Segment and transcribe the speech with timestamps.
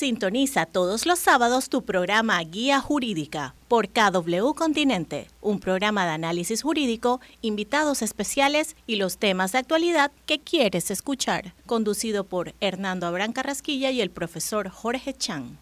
[0.00, 6.62] Sintoniza todos los sábados tu programa Guía Jurídica por KW Continente, un programa de análisis
[6.62, 13.34] jurídico, invitados especiales y los temas de actualidad que quieres escuchar, conducido por Hernando Abrán
[13.34, 15.58] Carrasquilla y el profesor Jorge Chan.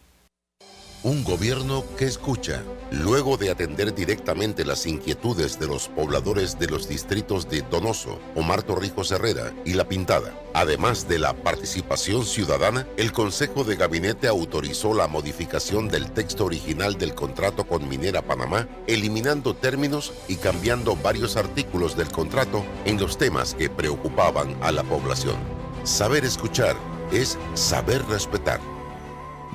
[1.05, 6.89] Un gobierno que escucha, luego de atender directamente las inquietudes de los pobladores de los
[6.89, 10.35] distritos de Donoso, Omar Torrijos Herrera y La Pintada.
[10.55, 16.99] Además de la participación ciudadana, el Consejo de Gabinete autorizó la modificación del texto original
[16.99, 23.17] del contrato con Minera Panamá, eliminando términos y cambiando varios artículos del contrato en los
[23.19, 25.37] temas que preocupaban a la población.
[25.85, 26.77] Saber escuchar
[27.13, 28.61] es saber respetar.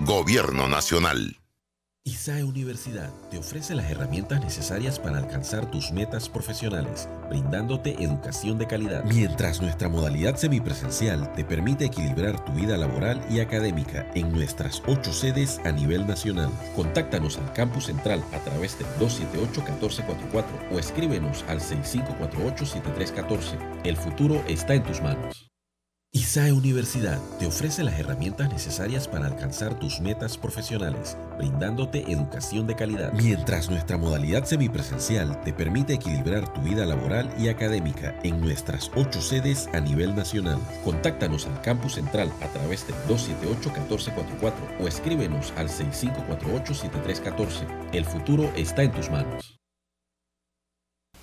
[0.06, 1.43] Gobierno Nacional.
[2.06, 8.68] ISAE Universidad te ofrece las herramientas necesarias para alcanzar tus metas profesionales, brindándote educación de
[8.68, 9.06] calidad.
[9.06, 15.14] Mientras nuestra modalidad semipresencial te permite equilibrar tu vida laboral y académica en nuestras ocho
[15.14, 16.50] sedes a nivel nacional.
[16.76, 23.58] Contáctanos al campus central a través del 278-1444 o escríbenos al 6548-7314.
[23.86, 25.53] El futuro está en tus manos.
[26.16, 32.76] ISAE Universidad te ofrece las herramientas necesarias para alcanzar tus metas profesionales, brindándote educación de
[32.76, 33.12] calidad.
[33.14, 39.24] Mientras nuestra modalidad semipresencial te permite equilibrar tu vida laboral y académica en nuestras ocho
[39.24, 40.60] sedes a nivel nacional.
[40.84, 47.66] Contáctanos al campus central a través del 278-1444 o escríbenos al 6548-7314.
[47.92, 49.53] El futuro está en tus manos.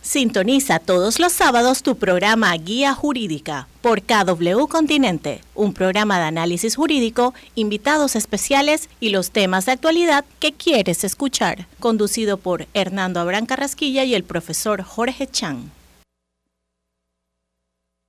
[0.02, 6.74] Sintoniza todos los sábados tu programa Guía Jurídica por KW Continente, un programa de análisis
[6.74, 13.44] jurídico, invitados especiales y los temas de actualidad que quieres escuchar, conducido por Hernando Abrán
[13.44, 15.70] Carrasquilla y el profesor Jorge Chan.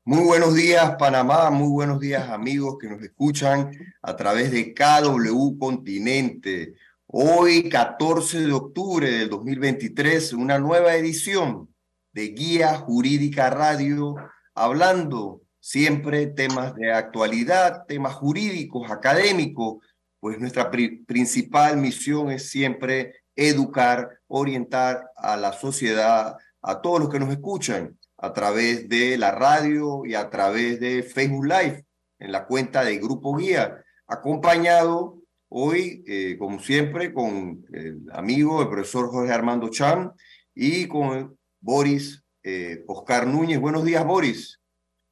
[0.06, 3.70] Muy buenos días Panamá, muy buenos días amigos que nos escuchan
[4.02, 6.74] a través de KW Continente.
[7.14, 11.71] Hoy, 14 de octubre del 2023, una nueva edición
[12.14, 14.16] de Guía Jurídica Radio,
[14.54, 19.78] hablando siempre temas de actualidad, temas jurídicos, académicos,
[20.20, 27.20] pues nuestra principal misión es siempre educar, orientar a la sociedad, a todos los que
[27.20, 31.86] nos escuchan a través de la radio y a través de Facebook Live
[32.20, 38.70] en la cuenta de Grupo Guía, acompañado hoy, eh, como siempre, con el amigo, el
[38.70, 40.12] profesor Jorge Armando Chan
[40.54, 43.60] y con Boris eh, Oscar Núñez.
[43.60, 44.60] Buenos días, Boris.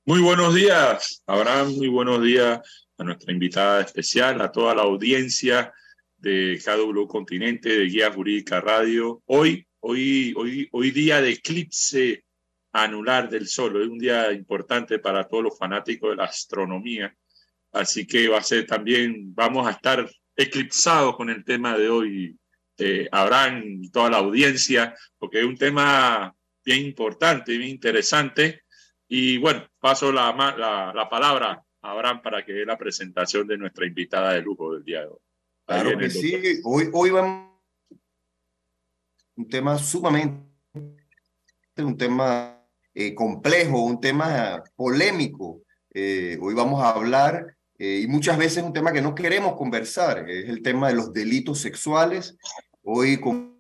[0.04, 1.76] Muy buenos días, Abraham.
[1.76, 2.60] Muy buenos días
[2.98, 5.72] a nuestra invitada especial, a toda la audiencia
[6.18, 9.22] de KW Continente, de Guía Jurídica Radio.
[9.28, 12.24] Hoy, hoy, hoy, hoy día de eclipse
[12.72, 13.80] anular del Sol.
[13.80, 17.16] Es un día importante para todos los fanáticos de la astronomía.
[17.72, 22.36] Así que va a ser también, vamos a estar eclipsados con el tema de hoy,
[22.80, 26.34] eh, Abraham toda la audiencia, porque es un tema
[26.70, 28.62] bien importante, bien interesante.
[29.08, 33.58] Y bueno, paso la, la, la palabra a Abraham para que dé la presentación de
[33.58, 35.20] nuestra invitada de lujo del día de hoy.
[35.66, 37.50] Claro que sí, hoy, hoy vamos
[39.36, 40.46] un tema sumamente,
[41.78, 42.64] un tema
[42.94, 45.64] eh, complejo, un tema polémico.
[45.92, 50.30] Eh, hoy vamos a hablar, eh, y muchas veces un tema que no queremos conversar,
[50.30, 52.38] es el tema de los delitos sexuales.
[52.84, 53.59] Hoy con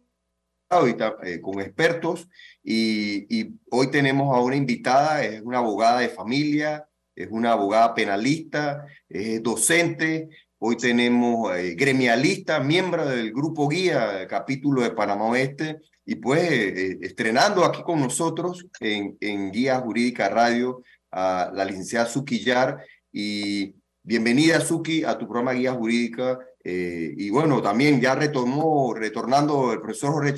[0.72, 2.30] eh, con expertos
[2.64, 8.86] y, hoy tenemos a una invitada, es una abogada de familia, es una abogada penalista,
[9.10, 10.30] es docente,
[10.60, 17.00] hoy tenemos eh, gremialista, miembro del grupo guía, capítulo de Panamá Oeste, y pues eh,
[17.02, 22.78] estrenando aquí con nosotros en, en Guía Jurídica Radio a la licenciada Suki Yar.
[23.12, 29.72] Y bienvenida Suki a tu programa Guía Jurídica eh, y bueno, también ya retomó, retornando
[29.72, 30.36] el profesor Jorge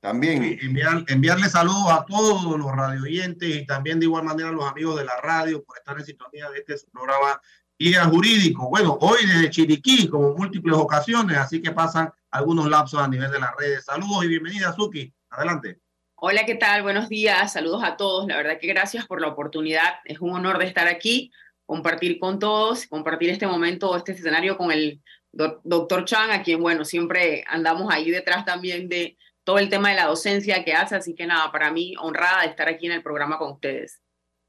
[0.00, 0.58] también.
[0.62, 4.64] enviar, enviarle saludos a todos los radio oyentes y también de igual manera a los
[4.64, 7.40] amigos de la radio por estar en sintonía de este programa
[7.78, 8.68] Guía Jurídico.
[8.70, 13.40] Bueno, hoy desde Chiriquí, como múltiples ocasiones, así que pasan algunos lapsos a nivel de
[13.40, 13.84] las redes.
[13.84, 15.12] Saludos y bienvenida, Suki.
[15.30, 15.78] Adelante.
[16.16, 16.82] Hola, ¿qué tal?
[16.82, 18.26] Buenos días, saludos a todos.
[18.26, 20.00] La verdad que gracias por la oportunidad.
[20.04, 21.32] Es un honor de estar aquí,
[21.64, 25.00] compartir con todos, compartir este momento, este escenario con el
[25.32, 29.96] doctor Chan, a quien, bueno, siempre andamos ahí detrás también de todo el tema de
[29.96, 33.02] la docencia que hace, así que nada, para mí honrada de estar aquí en el
[33.02, 34.00] programa con ustedes.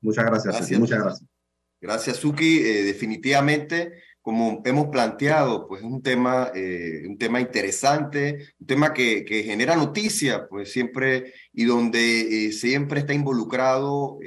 [0.01, 1.29] Muchas gracias, gracias muchas gracias.
[1.81, 2.59] Gracias, Suki.
[2.59, 8.93] Eh, definitivamente, como hemos planteado, pues es un tema, eh, un tema interesante, un tema
[8.93, 14.19] que, que, genera noticia, pues siempre, y donde eh, siempre está involucrado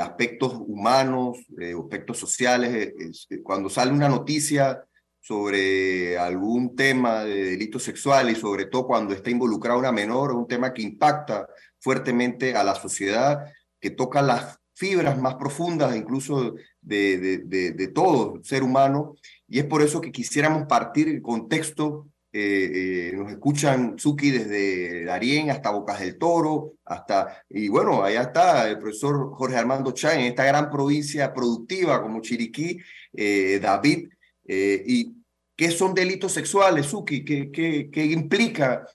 [0.00, 1.38] aspectos humanos,
[1.82, 2.94] aspectos sociales.
[3.42, 4.84] cuando sale una noticia,
[5.24, 10.46] sobre algún tema de delito sexual y sobre todo cuando está involucrada una menor, un
[10.46, 11.48] tema que impacta
[11.80, 13.46] fuertemente a la sociedad,
[13.80, 19.14] que toca las fibras más profundas incluso de, de, de, todo ser humano.
[19.48, 22.08] Y es por eso que quisiéramos partir el contexto.
[22.30, 28.22] Eh, eh, nos escuchan Suki desde Darién hasta Bocas del Toro, hasta, y bueno, allá
[28.22, 32.78] está el profesor Jorge Armando Chan en esta gran provincia productiva como Chiriquí,
[33.12, 34.08] eh, David,
[34.46, 35.14] y
[35.56, 38.86] qué son delitos sexuales, Suki, qué, implica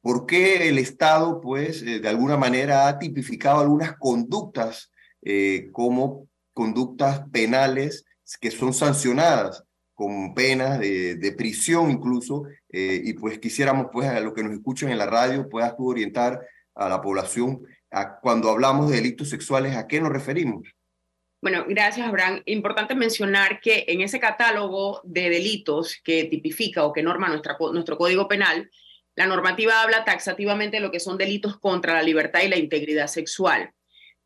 [0.00, 4.90] ¿Por qué el Estado, pues, eh, de alguna manera ha tipificado algunas conductas
[5.22, 8.04] eh, como conductas penales
[8.40, 9.64] que son sancionadas
[9.94, 12.44] con penas de, prisión incluso?
[12.70, 15.88] Eh, y pues quisiéramos, pues, a los que nos escuchan en la radio, puedas tú
[15.88, 16.40] orientar
[16.74, 17.62] a la población
[18.22, 20.62] cuando hablamos de delitos sexuales, ¿a qué nos referimos?
[21.40, 22.42] Bueno, gracias, Abraham.
[22.46, 27.96] Importante mencionar que en ese catálogo de delitos que tipifica o que norma nuestra, nuestro
[27.96, 28.68] Código Penal,
[29.14, 33.06] la normativa habla taxativamente de lo que son delitos contra la libertad y la integridad
[33.06, 33.72] sexual,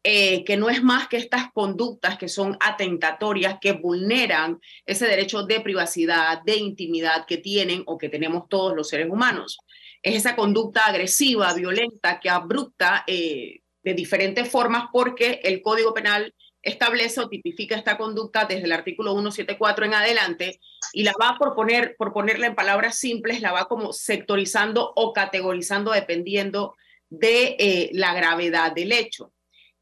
[0.03, 5.43] eh, que no es más que estas conductas que son atentatorias, que vulneran ese derecho
[5.44, 9.59] de privacidad, de intimidad que tienen o que tenemos todos los seres humanos.
[10.03, 16.35] Es esa conducta agresiva, violenta, que abrupta eh, de diferentes formas porque el Código Penal
[16.62, 20.61] establece o tipifica esta conducta desde el artículo 174 en adelante
[20.93, 25.12] y la va por poner, por ponerla en palabras simples, la va como sectorizando o
[25.12, 26.76] categorizando dependiendo
[27.11, 29.32] de eh, la gravedad del hecho.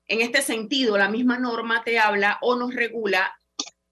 [0.08, 3.38] En este sentido, la misma norma te habla o nos regula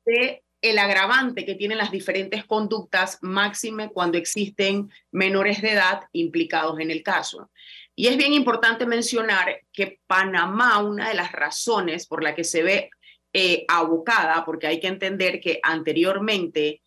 [0.04, 6.80] de el agravante que tienen las diferentes conductas máxime cuando existen menores de edad implicados
[6.80, 7.50] en el caso.
[7.98, 12.62] Y es bien importante mencionar que Panamá, una de las razones por la que se
[12.62, 12.90] ve
[13.32, 16.80] eh, abocada, porque hay que entender que anteriormente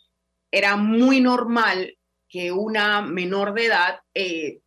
[0.49, 1.97] era muy normal
[2.29, 4.59] que una menor de edad eh,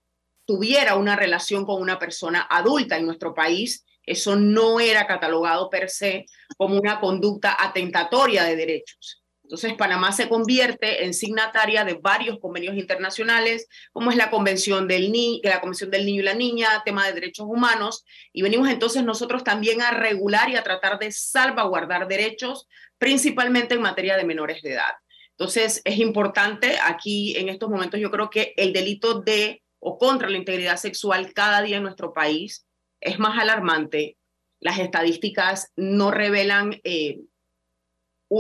[0.44, 3.87] tuviera una relación con una persona adulta en nuestro país.
[4.05, 6.26] Eso no era catalogado per se
[6.58, 9.24] como una conducta atentatoria de derechos.
[9.44, 15.12] Entonces, Panamá se convierte en signataria de varios convenios internacionales, como es la Convención del,
[15.12, 19.05] Ni la Convención del Niño y la Niña, tema de derechos humanos, y venimos entonces
[19.05, 24.62] nosotros también a regular y a tratar de salvaguardar derechos, principalmente en materia de menores
[24.62, 24.93] de edad.
[25.37, 30.31] Entonces, es importante aquí en estos momentos, yo creo que el delito de o contra
[30.31, 32.67] la integridad sexual cada día en nuestro país
[33.02, 34.17] es más alarmante.
[34.58, 37.20] Las estadísticas no revelan eh,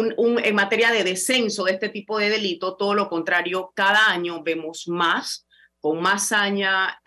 [0.02, 4.88] en materia de descenso de este tipo de delito, todo lo contrario, cada año vemos
[4.88, 5.46] más,
[5.80, 7.00] con más saña.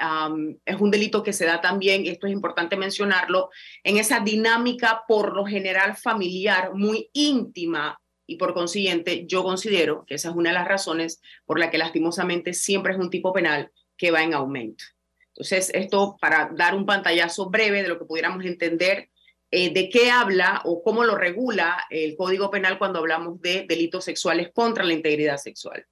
[0.63, 3.50] es un delito que se da también, esto es importante mencionarlo,
[3.84, 10.16] en esa dinámica por lo general familiar muy íntima y por consiguiente yo considero que
[10.16, 13.72] esa es una de las razones por la que lastimosamente siempre es un tipo penal
[13.98, 14.84] que va en aumento.
[15.30, 19.10] Entonces, esto para dar un pantallazo breve de lo que pudiéramos entender
[19.49, 24.03] eh, de qué habla o cómo lo regula el Código Penal cuando hablamos de delitos
[24.03, 25.85] sexuales contra la integridad sexual.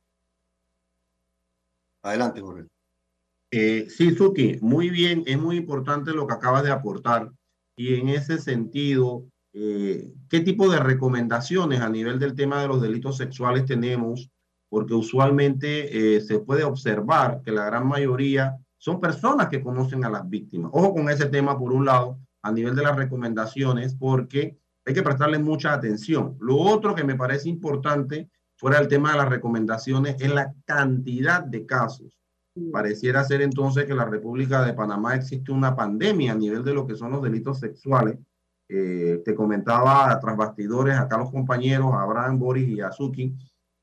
[2.03, 2.67] Adelante, Jorge.
[3.51, 7.31] Eh, sí, Suki, muy bien, es muy importante lo que acabas de aportar.
[7.77, 9.23] Y en ese sentido,
[9.53, 14.29] eh, ¿qué tipo de recomendaciones a nivel del tema de los delitos sexuales tenemos?
[14.67, 20.29] Porque usualmente se puede observar que la gran mayoría son personas que conocen a las
[20.29, 20.71] víctimas.
[20.73, 25.01] Ojo con ese tema por un lado, a nivel de las recomendaciones porque hay que
[25.01, 26.37] prestarle mucha atención.
[26.39, 31.43] Lo otro que me parece importante fuera el tema de las recomendaciones es la cantidad
[31.43, 32.19] de casos.
[32.71, 36.85] Pareciera ser entonces que la República de Panamá existe una pandemia a nivel de lo
[36.85, 38.19] que son los delitos sexuales.
[38.69, 43.35] Eh, te comentaba tras bastidores acá los compañeros Abraham, Boris y Azuki,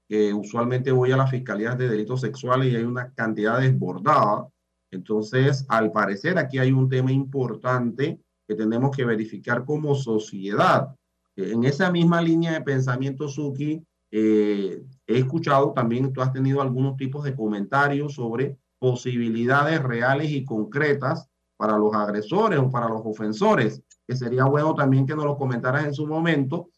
[0.08, 4.46] que usualmente voy a las fiscalías de delitos sexuales y hay una cantidad desbordada.
[4.92, 8.20] Entonces, al parecer aquí hay un tema importante
[8.54, 10.94] tenemos que verificar como sociedad.
[11.36, 16.96] En esa misma línea de pensamiento, Suki, eh, he escuchado también, tú has tenido algunos
[16.96, 23.82] tipos de comentarios sobre posibilidades reales y concretas para los agresores o para los ofensores,
[24.06, 26.68] que sería bueno también que nos lo comentaras en su momento.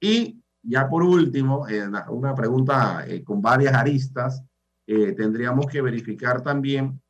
[0.00, 4.42] Y ya por último, eh, una pregunta eh, con varias aristas,
[4.86, 7.00] tendríamos que verificar también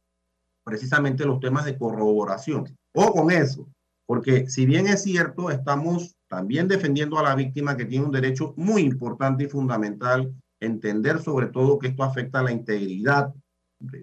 [0.64, 2.64] precisamente los temas de corroboración.
[2.94, 3.68] O con eso,
[4.06, 8.54] porque si bien es cierto, estamos también defendiendo a la víctima que tiene un derecho
[8.56, 13.32] muy importante y fundamental, entender sobre todo que esto afecta a la integridad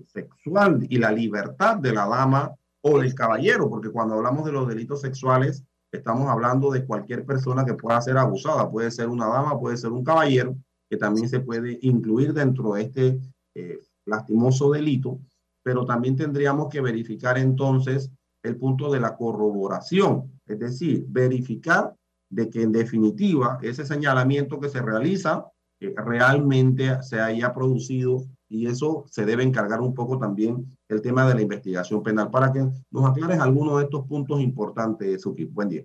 [0.07, 4.67] sexual y la libertad de la dama o del caballero, porque cuando hablamos de los
[4.67, 9.59] delitos sexuales, estamos hablando de cualquier persona que pueda ser abusada, puede ser una dama,
[9.59, 10.55] puede ser un caballero,
[10.89, 13.19] que también se puede incluir dentro de este
[13.55, 15.19] eh, lastimoso delito,
[15.63, 18.09] pero también tendríamos que verificar entonces
[18.43, 21.93] el punto de la corroboración, es decir, verificar
[22.29, 25.45] de que en definitiva ese señalamiento que se realiza
[25.79, 31.27] eh, realmente se haya producido y eso se debe encargar un poco también el tema
[31.27, 35.45] de la investigación penal para que nos aclares algunos de estos puntos importantes, Suki.
[35.45, 35.83] Buen día.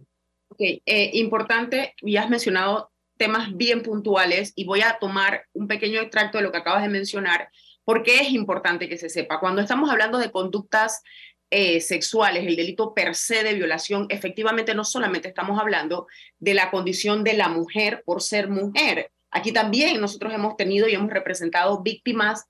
[0.48, 6.00] Ok, eh, importante, ya has mencionado temas bien puntuales y voy a tomar un pequeño
[6.00, 7.48] extracto de lo que acabas de mencionar,
[7.84, 9.40] porque es importante que se sepa.
[9.40, 11.02] Cuando estamos hablando de conductas
[11.50, 16.06] eh, sexuales, el delito per se de violación, efectivamente no solamente estamos hablando
[16.38, 19.10] de la condición de la mujer por ser mujer.
[19.30, 22.46] Aquí también nosotros hemos tenido y hemos representado víctimas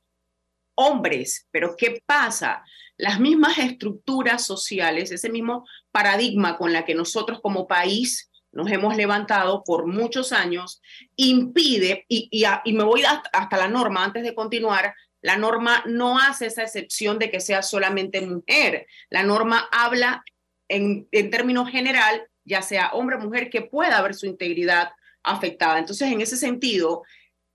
[0.77, 2.63] hombres, pero ¿qué pasa?
[2.97, 8.97] Las mismas estructuras sociales, ese mismo paradigma con la que nosotros como país nos hemos
[8.97, 10.81] levantado por muchos años,
[11.15, 14.95] impide, y, y, me voy hasta, la norma antes de continuar,
[15.27, 18.87] la norma no hace esa excepción de que sea solamente mujer.
[19.11, 20.23] La norma habla
[20.69, 24.91] en, términos general, ya sea hombre o mujer, que pueda haber su integridad
[25.25, 25.81] afectada.
[25.81, 27.03] Entonces, en ese sentido,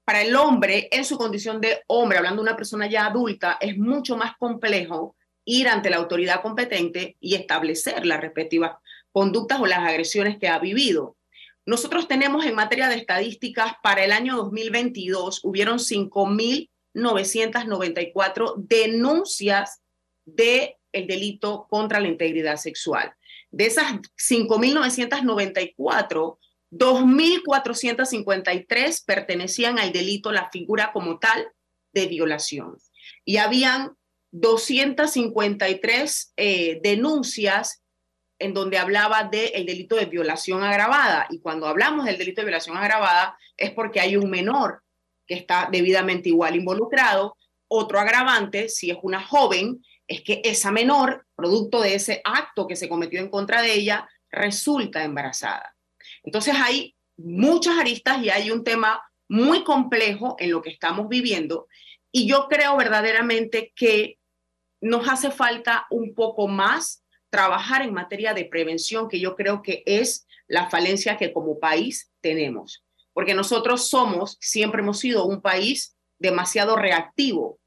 [0.03, 3.77] para el hombre, en su condición de hombre, hablando de una persona ya adulta, es
[3.77, 8.73] mucho más complejo ir ante la autoridad competente y establecer las respectivas
[9.13, 11.15] conductas o las agresiones que ha vivido.
[11.65, 15.79] Nosotros tenemos en materia de estadísticas para el año 2022, hubieron
[16.93, 19.81] 5.994 denuncias
[20.25, 23.15] del el delito contra la integridad sexual.
[23.49, 26.37] De esas 5.994,
[26.71, 31.51] 2.453 pertenecían al delito, la figura como tal
[31.93, 32.77] de violación.
[33.25, 33.97] Y habían
[34.31, 37.83] 253 eh, denuncias
[38.39, 41.27] en donde hablaba del delito de violación agravada.
[41.29, 44.83] Y cuando hablamos del delito de violación agravada es porque hay un menor
[45.31, 47.37] que está debidamente igual involucrado.
[47.69, 52.75] Otro agravante, si es una joven, es que esa menor, producto de ese acto que
[52.75, 55.73] se cometió en contra de ella, resulta embarazada.
[56.23, 61.69] Entonces hay muchas aristas y hay un tema muy complejo en lo que estamos viviendo
[62.11, 64.17] y yo creo verdaderamente que
[64.81, 69.81] nos hace falta un poco más trabajar en materia de prevención, que yo creo que
[69.85, 75.95] es la falencia que como país tenemos, porque nosotros somos, siempre hemos sido un país
[76.19, 77.59] demasiado reactivo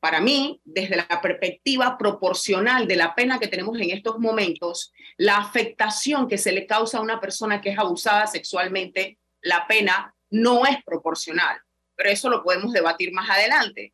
[0.00, 5.38] para mí, desde la perspectiva proporcional de la pena que tenemos en estos momentos, la
[5.38, 10.66] afectación que se le causa a una persona que es abusada sexualmente, la pena no
[10.66, 11.58] es proporcional.
[11.96, 13.92] Pero eso lo podemos debatir más adelante.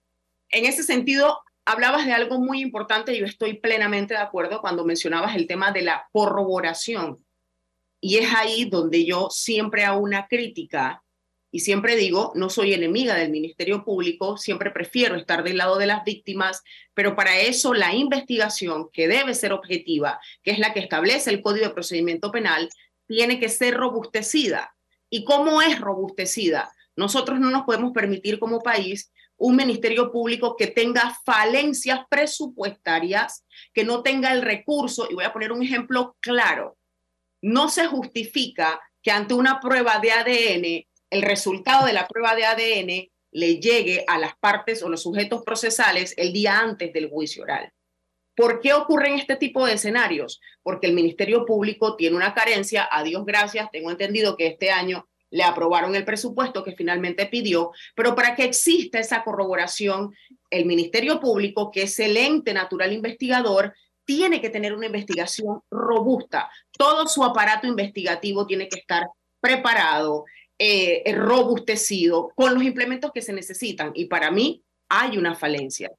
[0.51, 4.85] En ese sentido, hablabas de algo muy importante y yo estoy plenamente de acuerdo cuando
[4.85, 7.25] mencionabas el tema de la corroboración.
[8.07, 11.03] Y es ahí donde yo siempre hago una crítica
[11.51, 15.87] y siempre digo, no soy enemiga del Ministerio Público, siempre prefiero estar del lado de
[15.87, 20.81] las víctimas, pero para eso la investigación, que debe ser objetiva, que es la que
[20.81, 22.69] establece el Código de Procedimiento Penal,
[23.07, 24.77] tiene que ser robustecida.
[25.09, 26.75] ¿Y cómo es robustecida?
[26.97, 33.85] Nosotros no nos podemos permitir como país un ministerio público que tenga falencias presupuestarias, que
[33.85, 36.77] no tenga el recurso, y voy a poner un ejemplo claro,
[37.45, 42.47] no se justifica que ante una prueba de ADN el resultado de la prueba de
[42.47, 47.43] ADN le llegue a las partes o los sujetos procesales el día antes del juicio
[47.43, 47.71] oral.
[48.35, 50.41] ¿Por qué ocurren este tipo de escenarios?
[50.63, 55.07] Porque el Ministerio Público tiene una carencia, a Dios gracias, tengo entendido que este año
[55.31, 60.15] le aprobaron el presupuesto que finalmente pidió, pero para que exista esa corroboración,
[60.49, 63.75] el Ministerio Público, que es el ente natural investigador,
[64.05, 66.51] tiene que tener una investigación robusta.
[66.77, 69.07] Todo su aparato investigativo tiene que estar
[69.41, 70.25] preparado,
[70.59, 73.93] eh, robustecido con los implementos que se necesitan.
[73.95, 75.91] Y para mí hay una falencia.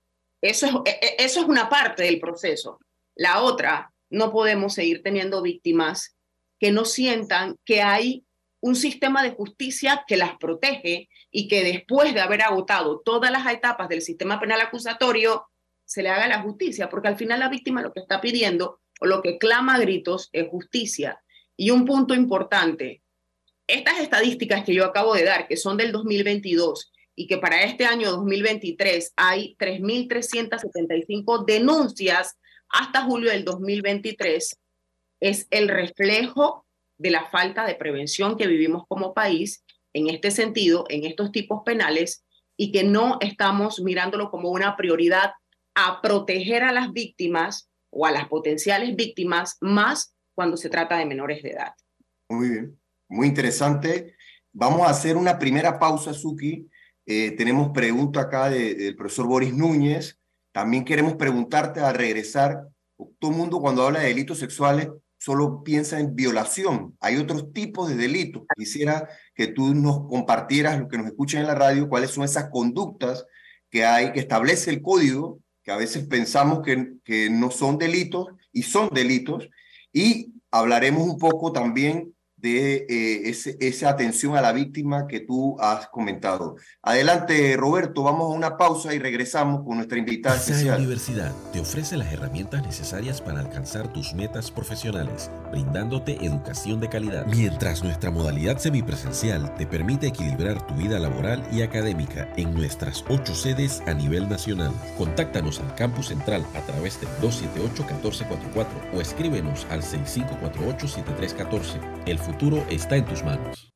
[0.42, 2.80] E, e, eso es una parte del proceso.
[3.16, 6.16] La otra, no podemos seguir teniendo víctimas
[6.60, 8.26] que no sientan que hay
[8.62, 13.46] un sistema de justicia que las protege y que después de haber agotado todas las
[13.52, 15.48] etapas del sistema penal acusatorio,
[15.86, 19.06] se le haga la justicia, porque al final la víctima lo que está pidiendo o
[19.06, 21.22] lo que clama a gritos es justicia.
[21.56, 23.02] Y un punto importante,
[23.68, 27.86] estas estadísticas que yo acabo de dar, que son del 2022 y que para este
[27.86, 32.36] año 2023 hay 3.375 denuncias
[32.70, 34.60] hasta julio del 2023,
[35.22, 36.66] es el reflejo
[36.98, 39.64] de la falta de prevención que vivimos como país
[39.94, 42.26] en este sentido, en estos tipos penales,
[42.58, 45.32] y que no estamos mirándolo como una prioridad
[45.76, 51.06] a proteger a las víctimas o a las potenciales víctimas más cuando se trata de
[51.06, 51.74] menores de edad.
[52.30, 54.16] Muy bien muy interesante.
[54.54, 56.70] vamos a hacer una primera pausa, Suki.
[57.06, 60.20] Eh, tenemos pregunta acá del profesor Boris Núñez.
[60.52, 62.68] También queremos preguntarte al regresar.
[63.20, 66.96] Todo el mundo cuando habla de delitos sexuales solo piensa en violación.
[67.00, 68.44] Hay otros tipos de delitos.
[68.56, 72.50] Quisiera que tú nos compartieras, lo que nos escuchan en la radio, cuáles son esas
[72.50, 73.26] conductas
[73.70, 78.64] que hay, que establece el código, que a veces pensamos que, no son delitos y
[78.64, 79.50] son delitos.
[79.92, 82.15] Y hablaremos un poco también
[82.46, 86.58] de eh, esa atención a la víctima que tú has comentado.
[86.84, 90.78] Adelante, Roberto, vamos a una pausa y regresamos con nuestra invitada especial.
[90.78, 97.26] Universidad te ofrece las herramientas necesarias para alcanzar tus metas profesionales, brindándote educación de calidad.
[97.26, 103.34] Mientras nuestra modalidad semipresencial te permite equilibrar tu vida laboral y académica en nuestras ocho
[103.34, 104.72] sedes a nivel nacional.
[105.00, 111.80] Contáctanos al campus central a través del 278-1444 o escríbenos al 6548-7314.
[112.06, 112.35] El futuro
[112.70, 113.72] está en tus manos.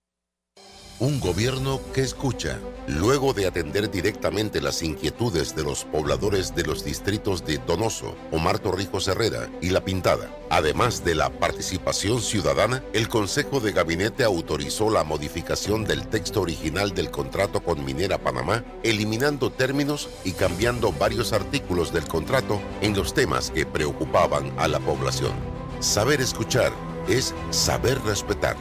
[1.00, 6.84] Un gobierno que escucha, luego de atender directamente las inquietudes de los pobladores de los
[6.84, 10.30] distritos de Donoso, Omar Torrijos Herrera y La Pintada.
[10.50, 16.94] Además de la participación ciudadana, el Consejo de Gabinete autorizó la modificación del texto original
[16.94, 23.14] del contrato con Minera Panamá, eliminando términos y cambiando varios artículos del contrato en los
[23.14, 25.32] temas que preocupaban a la población.
[25.80, 26.74] Saber escuchar
[27.10, 28.56] es saber respetar.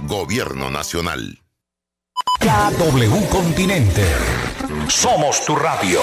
[0.00, 1.38] Gobierno Nacional.
[2.40, 4.04] KW Continente.
[4.88, 6.00] Somos tu radio.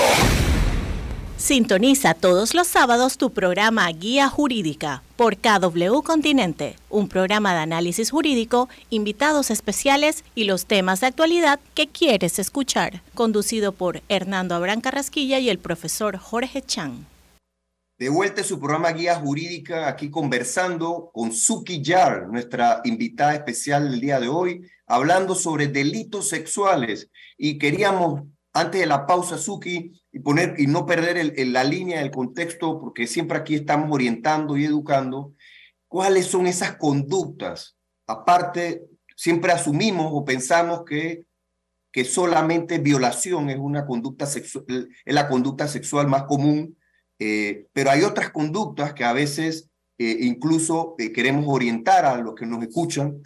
[1.37, 8.11] Sintoniza todos los sábados tu programa Guía Jurídica por KW Continente, un programa de análisis
[8.11, 14.81] jurídico, invitados especiales y los temas de actualidad que quieres escuchar, conducido por Hernando Abrán
[14.81, 17.05] Carrasquilla y el profesor Jorge Chan.
[17.97, 23.89] De vuelta a su programa Guía Jurídica, aquí conversando con Suki Yar, nuestra invitada especial
[23.89, 27.09] del día de hoy, hablando sobre delitos sexuales.
[27.39, 28.21] Y queríamos,
[28.53, 33.07] antes de la pausa, Suki, y, poner, y no perder la línea del contexto, porque
[33.07, 35.33] siempre aquí estamos orientando y educando,
[35.87, 37.77] cuáles son esas conductas.
[38.05, 38.83] Aparte,
[39.15, 41.25] siempre asumimos o pensamos que
[41.89, 46.77] que solamente violación es una conducta sexual, es la conducta sexual más común
[47.19, 52.35] eh, pero hay otras conductas que a veces eh, incluso eh, queremos orientar a los
[52.35, 53.21] que nos escuchan.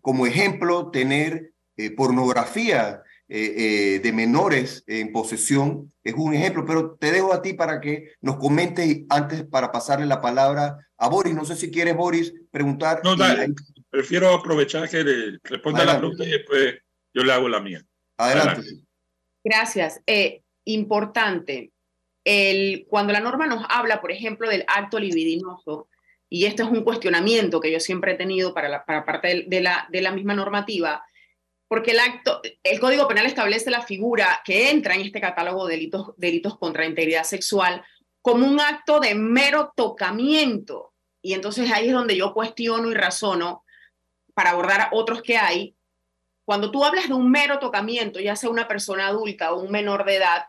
[0.00, 1.52] como ejemplo, tener
[1.96, 8.12] pornografía de menores en posesión es un ejemplo, pero te dejo a ti para que
[8.20, 11.34] nos comentes antes para pasarle la palabra a Boris.
[11.34, 13.00] No sé si quieres, Boris, preguntar.
[13.02, 13.52] No, dale.
[13.90, 16.76] Prefiero aprovechar que le responda la pregunta y después
[17.12, 17.84] yo le hago la mía.
[18.16, 18.66] Adelante.
[19.42, 20.00] Gracias.
[20.64, 21.73] importante,
[22.88, 25.88] cuando la norma nos habla, por ejemplo, del acto libidinoso,
[26.28, 30.00] y esto es un cuestionamiento que yo siempre he tenido para, parte de, la, de
[30.00, 31.04] la misma normativa,
[31.68, 35.74] porque el, acto, el Código Penal establece la figura que entra en este catálogo de
[35.74, 37.84] delitos, delitos contra integridad sexual
[38.24, 40.94] como un acto de mero tocamiento.
[41.20, 43.64] Y entonces ahí es donde yo cuestiono y razono
[44.32, 45.76] para abordar otros que hay.
[46.44, 50.04] Cuando tú hablas de un mero tocamiento, ya sea una persona adulta o un menor
[50.04, 50.46] de edad,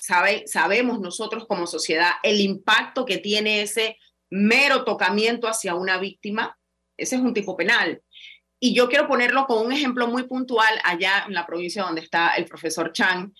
[0.00, 3.98] sabemos nosotros como sociedad el impacto que tiene ese
[4.30, 6.56] mero tocamiento hacia una víctima.
[6.96, 8.02] Ese es un tipo penal.
[8.58, 12.34] Y yo quiero ponerlo con un ejemplo muy puntual allá en la provincia donde está
[12.34, 13.32] el profesor Chang.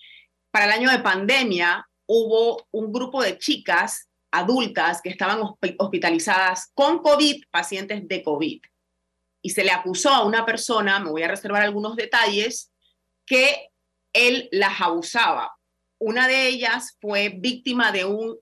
[0.49, 5.39] Para el año de pandemia hubo un grupo de chicas adultas que estaban
[5.77, 8.61] hospitalizadas con COVID, pacientes de COVID.
[9.43, 12.71] Y se le acusó a una persona, me voy a reservar algunos detalles,
[13.25, 13.69] que
[14.13, 15.55] él las abusaba.
[16.01, 18.35] Una de ellas fue víctima de un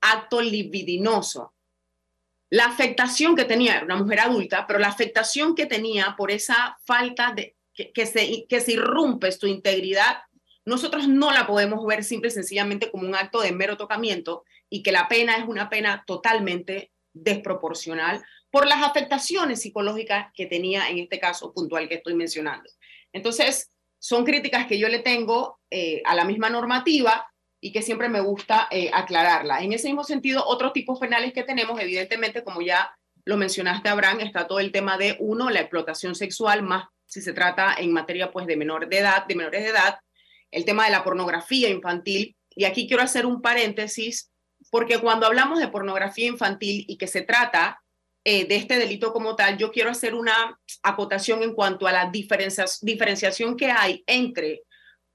[0.00, 1.52] acto libidinoso.
[2.50, 6.78] La afectación que tenía, era una mujer adulta, pero la afectación que tenía por esa
[6.84, 10.18] falta de que, se, que se irrumpe su integridad,
[10.64, 14.84] nosotros no la podemos ver simple y sencillamente como un acto de mero tocamiento y
[14.84, 20.98] que la pena es una pena totalmente desproporcional por las afectaciones psicológicas que tenía en
[20.98, 22.70] este caso puntual que estoy mencionando.
[23.12, 28.08] Entonces, son críticas que yo le tengo eh, a la misma normativa y que siempre
[28.08, 29.60] me gusta eh, aclararla.
[29.60, 34.20] En ese mismo sentido, otros tipos penales que tenemos, evidentemente, como ya lo mencionaste, Abraham,
[34.20, 38.30] está todo el tema de, uno, la explotación sexual, más si se trata en materia
[38.30, 39.98] pues, de, menor de, edad, de menores de edad,
[40.50, 42.36] el tema de la pornografía infantil.
[42.50, 44.30] Y aquí quiero hacer un paréntesis,
[44.70, 47.82] porque cuando hablamos de pornografía infantil y que se trata
[48.22, 52.10] eh, de este delito como tal, yo quiero hacer una acotación en cuanto a la
[52.10, 54.62] diferenciación que hay entre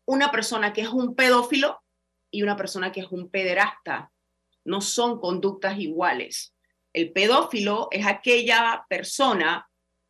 [0.06, 1.82] una persona que es un pedófilo
[2.32, 4.12] y una persona que es un pederasta.
[4.64, 6.56] No son conductas iguales.
[6.94, 9.68] El pedófilo es aquella persona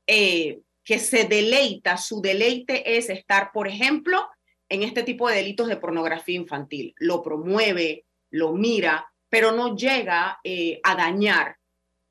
[0.07, 4.29] eh, que se deleita, su deleite es estar, por ejemplo,
[4.69, 6.93] en este tipo de delitos de pornografía infantil.
[6.97, 11.57] Lo promueve, lo mira, pero no llega eh, a dañar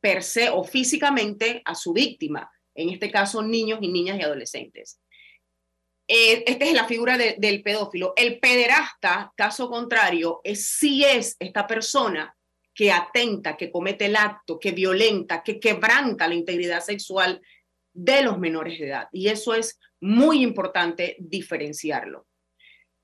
[0.05, 5.01] per se o físicamente a su víctima, en este caso niños y niñas y adolescentes.
[6.07, 8.13] Eh, esta es la figura del pedófilo.
[8.15, 12.37] El pederasta, caso contrario, es, sí es esta persona
[12.75, 17.41] que atenta, que comete el acto, que violenta, que quebranta la integridad sexual
[17.95, 19.09] de los menores de edad.
[19.11, 22.27] Y eso es muy importante diferenciarlo.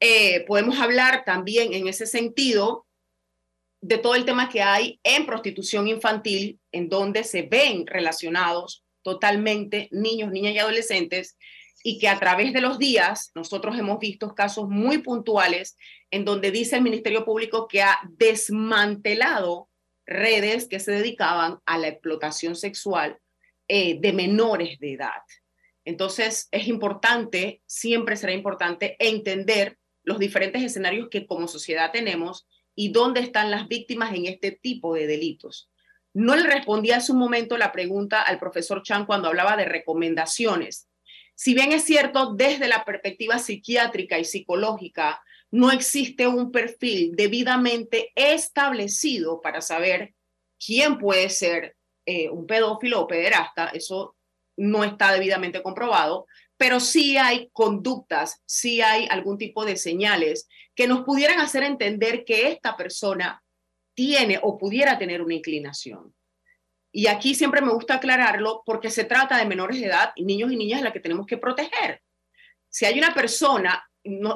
[0.00, 2.86] Eh, podemos hablar también en ese sentido
[3.80, 9.88] de todo el tema que hay en prostitución infantil, en donde se ven relacionados totalmente
[9.90, 11.36] niños, niñas y adolescentes,
[11.82, 15.76] y que a través de los días nosotros hemos visto casos muy puntuales
[16.10, 19.68] en donde dice el Ministerio Público que ha desmantelado
[20.06, 23.18] redes que se dedicaban a la explotación sexual
[23.68, 25.22] eh, de menores de edad.
[25.84, 32.92] Entonces es importante, siempre será importante entender los diferentes escenarios que como sociedad tenemos y
[32.92, 35.70] dónde están las víctimas en este tipo de delitos.
[36.12, 40.88] No le respondí hace un momento la pregunta al profesor Chan cuando hablaba de recomendaciones.
[41.34, 48.12] Si bien es cierto, desde la perspectiva psiquiátrica y psicológica, no existe un perfil debidamente
[48.14, 50.14] establecido para saber
[50.64, 54.16] quién puede ser eh, un pedófilo o pederasta, eso
[54.56, 60.46] no está debidamente comprobado, pero sí hay conductas, sí hay algún tipo de señales
[60.80, 63.44] que nos pudieran hacer entender que esta persona
[63.92, 66.14] tiene o pudiera tener una inclinación.
[66.90, 70.50] Y aquí siempre me gusta aclararlo porque se trata de menores de edad y niños
[70.50, 72.00] y niñas a las que tenemos que proteger.
[72.70, 73.86] Si hay una persona,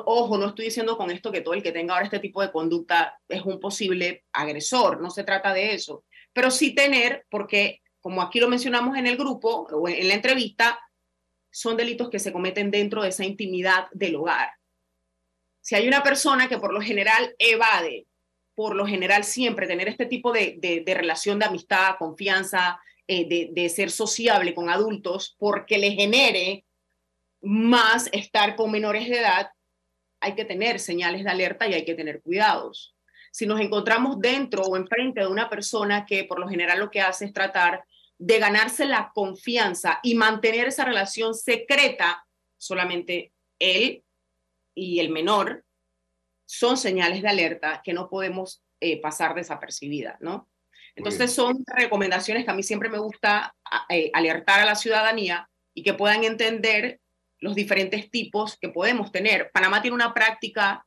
[0.05, 2.53] ojo, no estoy diciendo con esto que todo el que tenga ahora este tipo de
[2.53, 6.05] conducta es un posible agresor, no se trata de eso,
[6.35, 10.79] pero sí tener, porque como aquí lo mencionamos en el grupo o en la entrevista,
[11.51, 14.51] son delitos que se cometen dentro de esa intimidad del hogar.
[15.65, 18.07] Si hay una persona que por lo general evade,
[18.55, 23.91] por lo general siempre tener este tipo de, relación de amistad, confianza, eh, de, ser
[23.91, 26.67] sociable con adultos, porque le genere
[27.41, 29.53] más estar con menores de edad,
[30.21, 32.95] hay que tener señales de alerta y hay que tener cuidados.
[33.33, 37.01] Si nos encontramos dentro o enfrente de una persona que por lo general lo que
[37.01, 37.87] hace es tratar
[38.19, 42.27] de ganarse la confianza y mantener esa relación secreta,
[42.59, 44.04] solamente él
[44.75, 45.65] y el menor,
[46.47, 50.49] son señales de alerta que no podemos eh, pasar desapercibidas, ¿no?
[50.97, 53.55] Entonces son recomendaciones que a mí siempre me gusta
[53.89, 57.01] eh, alertar a la ciudadanía y que puedan entender
[57.41, 59.51] los diferentes tipos que podemos tener.
[59.53, 60.87] Panamá tiene una práctica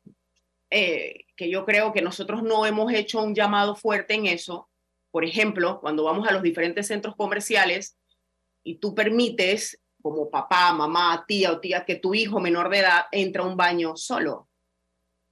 [0.70, 4.70] eh, que yo creo que nosotros no hemos hecho un llamado fuerte en eso,
[5.12, 7.98] por ejemplo, cuando vamos a los diferentes centros comerciales
[8.64, 13.06] y tú permites, como papá, mamá, tía o tía, que tu hijo menor de edad
[13.12, 14.50] entre a un baño solo.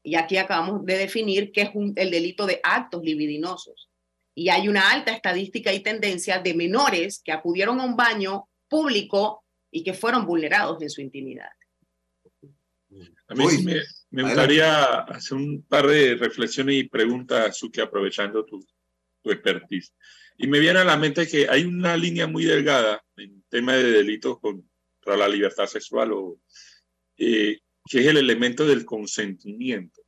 [0.04, 3.90] Y aquí acabamos de definir qué es el delito de actos libidinosos.
[4.36, 9.44] Y hay una alta estadística y tendencia de menores que acudieron a un baño público
[9.72, 11.50] y que fueron vulnerados en su intimidad.
[13.28, 18.64] A mí me, me gustaría hacer un par de reflexiones y preguntas, Suki, aprovechando tu,
[19.22, 19.94] tu expertise.
[20.38, 23.92] Y me viene a la mente que hay una línea muy delgada en tema de
[23.92, 26.38] delitos contra la libertad sexual, o,
[27.18, 30.02] eh, que es el elemento del consentimiento.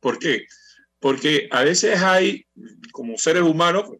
[0.00, 0.46] ¿Por qué?
[0.98, 2.46] Porque a veces hay,
[2.92, 3.90] como seres humanos,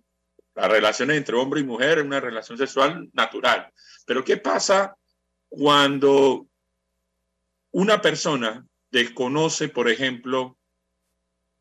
[0.54, 3.72] las relaciones entre hombre y mujer es una relación sexual natural.
[4.06, 4.96] Pero ¿qué pasa
[5.48, 6.48] cuando
[7.70, 10.58] una persona desconoce, por ejemplo,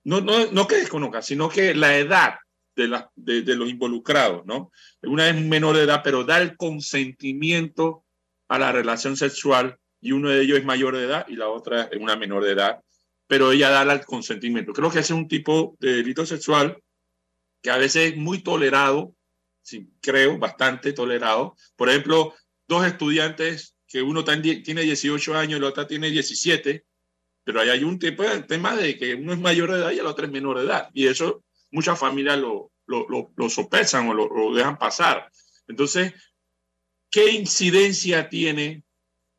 [0.03, 2.35] no, no, no que desconozca, sino que la edad
[2.77, 4.71] de, la, de, los involucrados, ¿no?
[5.01, 8.05] Una es menor de edad, pero da el consentimiento
[8.47, 11.89] a la relación sexual y uno de ellos es mayor de edad y la otra
[11.91, 12.79] es una menor de edad,
[13.25, 14.73] pero ella da el consentimiento.
[14.73, 16.77] Creo que ese es un tipo de delito sexual
[17.63, 19.15] que a veces es muy tolerado,
[19.63, 21.55] sí, creo, bastante tolerado.
[21.75, 22.35] Por ejemplo,
[22.67, 26.85] dos estudiantes que uno tiene 18 años y la otra tiene 17,
[27.43, 30.31] pero hay un tema de que uno es mayor de edad y la otra es
[30.31, 30.89] menor de edad.
[30.93, 35.29] Y eso muchas familias lo, lo, lo, sopesan o lo, dejan pasar.
[35.67, 36.13] Entonces,
[37.11, 38.83] ¿qué incidencia tiene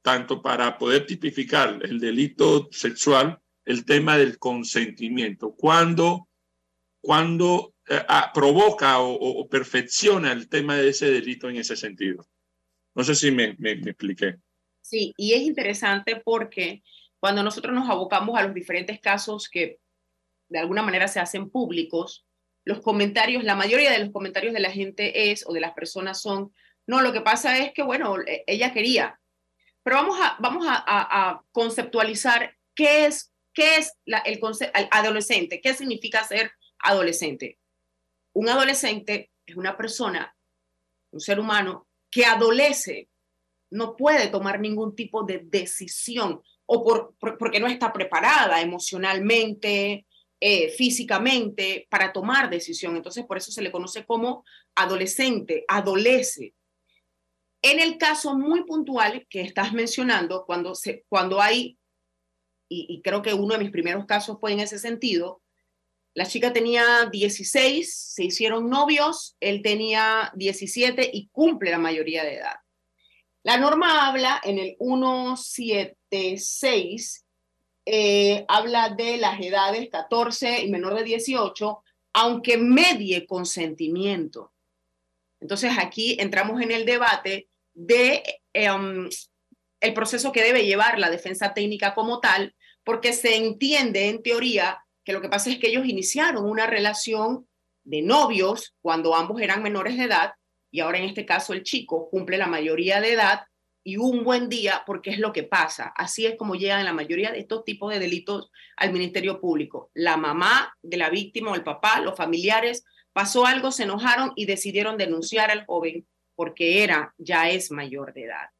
[0.02, 5.54] tanto para poder tipificar el delito sexual el tema del consentimiento?
[5.54, 6.28] ¿Cuándo,
[7.00, 12.26] cuando eh, ah, provoca o, perfecciona el tema de ese delito en ese sentido?
[12.94, 14.36] No sé si me, me, me expliqué.
[14.80, 16.82] Sí, y es interesante porque
[17.20, 19.78] cuando nosotros nos abocamos a los diferentes casos que
[20.48, 22.26] de alguna manera se hacen públicos,
[22.64, 26.20] los comentarios, la mayoría de los comentarios de la gente es, o de las personas
[26.20, 26.52] son,
[26.86, 29.20] No, lo que pasa es que, bueno, e, ella quería.
[29.82, 34.38] Pero vamos a, vamos a, conceptualizar qué es, qué es la, el,
[34.74, 37.58] el adolescente, qué significa ser adolescente.
[38.32, 40.34] Un adolescente es una persona,
[41.10, 43.08] un ser humano, que adolece,
[43.70, 50.06] no puede tomar ningún tipo de decisión o por, porque no está preparada emocionalmente,
[50.40, 52.94] eh, físicamente para tomar decisión.
[52.96, 54.44] Entonces, por eso se le conoce como
[54.76, 56.54] adolescente, adolece.
[57.60, 61.76] En el caso muy puntual que estás mencionando, cuando, se, cuando hay,
[62.68, 65.42] y, creo que uno de mis primeros casos fue en ese sentido,
[66.14, 72.36] la chica tenía 16, se hicieron novios, él tenía 17 y cumple la mayoría de
[72.36, 72.58] edad.
[73.42, 77.24] La norma habla en el 176,
[77.90, 84.52] eh, habla de las edades 14 y menor de 18, aunque medie consentimiento.
[85.40, 88.22] Entonces aquí entramos en el debate de
[88.52, 89.08] em,
[89.80, 94.84] el proceso que debe llevar la defensa técnica como tal, porque se entiende en teoría
[95.02, 97.48] que lo que pasa es que ellos iniciaron una relación
[97.84, 100.32] de novios cuando ambos eran menores de edad
[100.70, 103.44] y ahora en este caso el chico cumple la mayoría de edad
[103.88, 105.94] y un buen día porque es lo que pasa.
[105.96, 109.90] Así es como llegan la mayoría de estos tipos de delitos al Ministerio Público.
[109.94, 114.44] La mamá de la víctima o el papá, los familiares, pasó algo, se enojaron y
[114.44, 118.50] decidieron denunciar al joven porque era, ya es mayor de edad.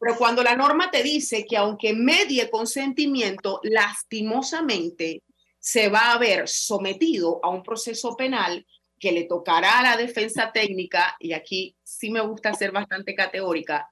[0.00, 5.22] Pero cuando la norma te dice que aunque medie consentimiento, lastimosamente
[5.60, 8.66] se va a ver sometido a un proceso penal
[8.98, 13.88] que le tocará a la defensa técnica, y aquí sí me gusta ser bastante categórica,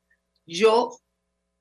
[0.47, 0.99] yo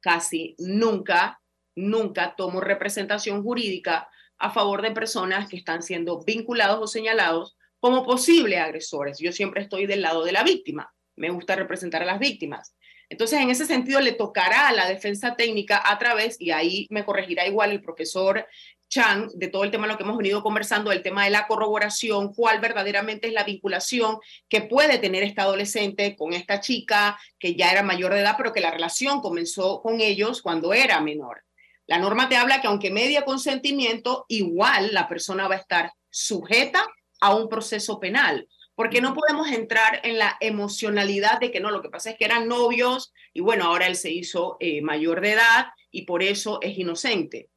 [0.01, 1.41] casi nunca,
[1.75, 8.05] nunca tomo representación jurídica a favor de personas que están siendo vinculados o señalados como
[8.05, 9.19] posibles agresores.
[9.19, 10.93] Yo siempre estoy del lado de la víctima.
[11.15, 12.75] Me gusta representar a las víctimas.
[13.09, 17.05] Entonces, en ese sentido, le tocará a la defensa técnica a través, y ahí me
[17.05, 18.47] corregirá igual el profesor
[18.89, 21.47] Chan, de todo el tema de lo que hemos venido conversando, el tema de la
[21.47, 24.17] corroboración, cuál verdaderamente es la vinculación
[24.47, 28.53] que puede tener esta adolescente con esta chica que ya era mayor de edad, pero
[28.53, 31.43] que la relación comenzó con ellos cuando era menor.
[31.85, 36.87] La norma te habla que aunque media consentimiento, igual la persona va a estar sujeta
[37.19, 41.81] a un proceso penal, porque no podemos entrar en la emocionalidad de que no, lo
[41.81, 45.33] que pasa es que eran novios y bueno, ahora él se hizo eh, mayor de
[45.33, 47.49] edad y por eso es inocente.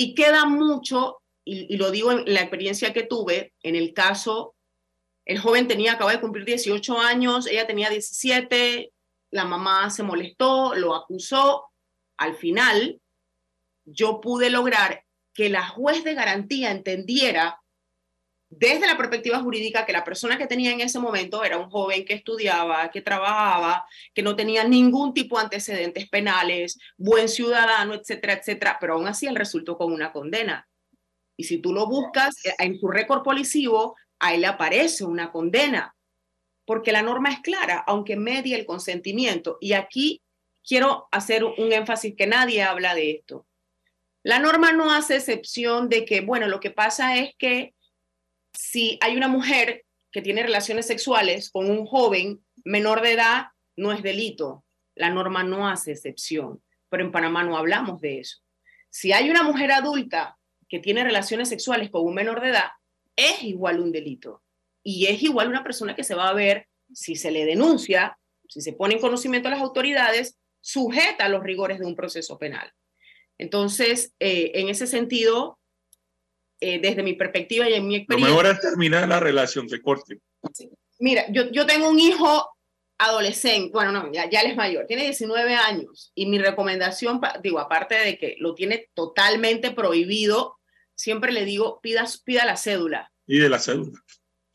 [0.00, 4.54] Y queda mucho, y, lo digo en la experiencia que tuve, en el caso,
[5.24, 8.92] el joven tenía, acaba de cumplir 18 años, ella tenía 17,
[9.32, 11.64] la mamá se molestó, lo acusó.
[12.16, 13.00] Al final,
[13.86, 17.60] yo pude lograr que la juez de garantía entendiera
[18.50, 22.04] desde la perspectiva jurídica que la persona que tenía en ese momento era un joven
[22.04, 23.84] que estudiaba, que trabajaba,
[24.14, 29.26] que no tenía ningún tipo de antecedentes penales, buen ciudadano, etcétera, etcétera, pero aún así
[29.26, 30.66] él resultó con una condena.
[31.36, 35.94] Y si tú lo buscas eh, en su récord policivo, ahí le aparece una condena,
[36.64, 39.58] porque la norma es clara, aunque medie el consentimiento.
[39.60, 40.22] Y aquí
[40.66, 43.46] quiero hacer un énfasis que nadie habla de esto.
[44.22, 47.74] La norma no hace excepción de que, bueno, lo que pasa es que
[48.52, 53.92] si hay una mujer que tiene relaciones sexuales con un joven menor de edad, no
[53.92, 54.64] es delito.
[54.94, 58.38] La norma no hace excepción, pero en Panamá no hablamos de eso.
[58.90, 60.36] Si hay una mujer adulta
[60.68, 62.70] que tiene relaciones sexuales con un menor de edad,
[63.16, 64.42] es igual un delito.
[64.82, 68.60] Y es igual una persona que se va a ver, si se le denuncia, si
[68.60, 72.72] se pone en conocimiento a las autoridades, sujeta a los rigores de un proceso penal.
[73.36, 75.57] Entonces, eh, en ese sentido,
[76.60, 78.34] eh, desde mi perspectiva y en mi experiencia.
[78.34, 80.20] Lo mejor es terminar la relación, de corte.
[80.98, 82.48] Mira, yo, yo tengo un hijo
[82.98, 87.60] adolescente, bueno, no, ya, ya él es mayor, tiene 19 años y mi recomendación, digo,
[87.60, 90.58] aparte de que lo tiene totalmente prohibido,
[90.96, 93.12] siempre le digo, pida, pida la cédula.
[93.26, 94.02] Y de la cédula.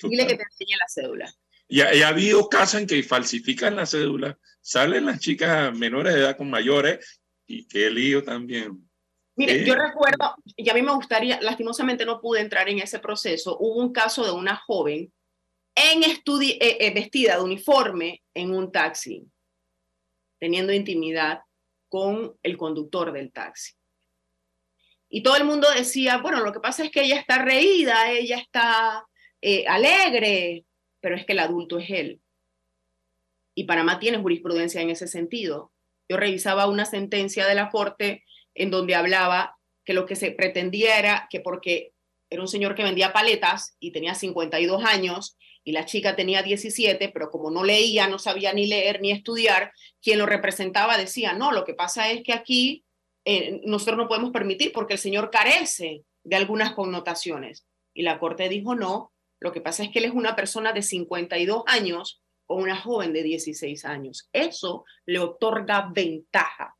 [0.01, 1.33] Dile que te enseñe la cédula.
[1.69, 6.19] Y ha, ha, habido casos en que falsifican la cédula, salen las chicas menores de
[6.19, 8.82] edad con mayores y qué lío también.
[9.35, 13.57] Mire, yo recuerdo, y a mí me gustaría, lastimosamente no pude entrar en ese proceso,
[13.59, 15.11] hubo un caso de una joven
[15.75, 16.17] en eh,
[16.59, 19.25] eh, vestida de uniforme en un taxi,
[20.39, 21.41] teniendo intimidad
[21.89, 23.73] con el conductor del taxi.
[25.09, 28.37] Y todo el mundo decía, bueno, lo que pasa es que ella está reída, ella
[28.37, 29.05] está
[29.41, 30.65] eh, alegre,
[30.99, 32.21] pero es que el adulto es él.
[33.55, 35.71] Y Panamá tiene jurisprudencia en ese sentido.
[36.09, 38.23] Yo revisaba una sentencia de la Corte
[38.55, 41.93] en donde hablaba que lo que se pretendía era que porque
[42.29, 47.09] era un señor que vendía paletas y tenía 52 años y la chica tenía 17,
[47.09, 51.51] pero como no leía, no sabía ni leer ni estudiar, quien lo representaba decía, no,
[51.51, 52.83] lo que pasa es que aquí
[53.25, 57.65] eh, nosotros no podemos permitir porque el señor carece de algunas connotaciones.
[57.93, 60.81] Y la corte dijo, no, lo que pasa es que él es una persona de
[60.81, 64.29] 52 años o una joven de 16 años.
[64.33, 66.75] Eso le otorga ventaja.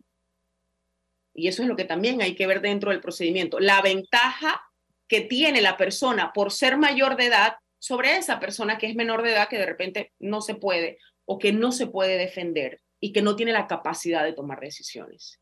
[1.34, 3.60] Y eso es lo que también hay que ver dentro del procedimiento.
[3.60, 4.62] La ventaja
[5.08, 9.24] que tiene la persona por ser mayor de edad sobre esa persona que es menor
[9.24, 13.12] de edad que de repente no se puede o que no se puede defender y
[13.12, 15.40] que no tiene la capacidad de tomar decisiones.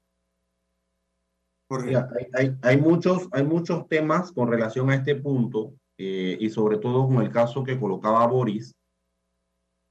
[2.34, 7.08] Hay, hay, muchos, hay muchos temas con relación a este punto eh, y sobre todo
[7.08, 8.76] con el caso que colocaba Boris.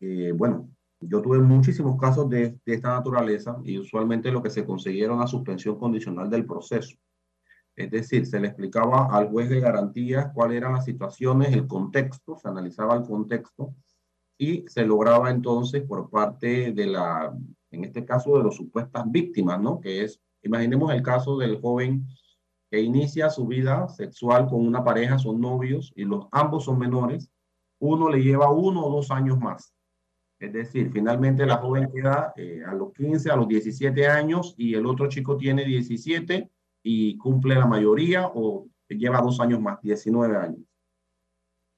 [0.00, 0.69] Eh, bueno,
[1.00, 5.26] yo tuve muchísimos casos de, de, esta naturaleza y usualmente lo que se consiguieron la
[5.26, 6.96] suspensión condicional del proceso.
[7.74, 12.36] Es decir, se le explicaba al juez de garantías cuáles eran las situaciones, el contexto,
[12.36, 13.74] se analizaba el contexto
[14.36, 17.34] y se lograba entonces por parte de la,
[17.70, 19.80] en este caso, de las supuestas víctimas, ¿no?
[19.80, 22.06] Que es, imaginemos el caso del joven
[22.70, 27.30] que inicia su vida sexual con una pareja, son novios y los ambos son menores,
[27.80, 29.74] uno le lleva uno o dos años más.
[30.40, 34.74] Es decir, finalmente la joven queda eh, a los 15, a los 17 años y
[34.74, 36.50] el otro chico tiene 17
[36.82, 40.60] y cumple la mayoría o lleva dos años más, 19 años.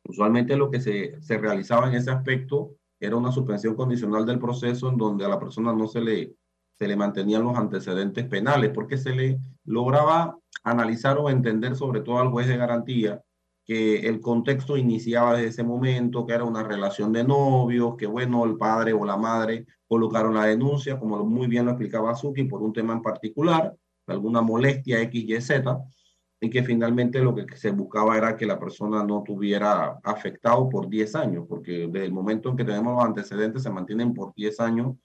[0.05, 4.88] Usualmente lo que se, se realizaba en ese aspecto era una suspensión condicional del proceso
[4.88, 6.37] en donde a la persona no se le,
[6.79, 12.20] se le mantenían los antecedentes penales porque se le lograba analizar o entender sobre todo
[12.20, 13.20] al juez de garantía
[13.64, 18.44] que el contexto iniciaba desde ese momento, que era una relación de novios, que bueno,
[18.44, 22.62] el padre o la madre colocaron la denuncia, como muy bien lo explicaba Suki, por
[22.62, 23.75] un tema en particular,
[24.07, 25.79] alguna molestia X, Y, Z,
[26.40, 30.88] y que finalmente lo que se buscaba era que la persona no tuviera afectado por
[30.88, 34.59] 10 años, porque desde el momento en que tenemos los antecedentes se mantienen por 10
[34.59, 34.96] años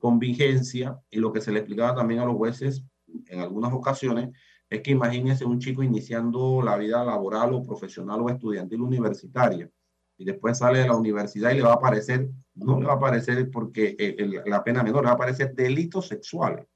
[0.00, 2.82] con vigencia, y lo que se le explicaba también a los jueces
[3.28, 4.30] en algunas ocasiones
[4.68, 9.70] es que imagínense un chico iniciando la vida laboral o profesional o estudiantil universitaria,
[10.18, 12.96] y después sale de la universidad y le va a aparecer, no le va a
[12.96, 16.66] aparecer porque eh, la pena menor, le va a aparecer delitos sexuales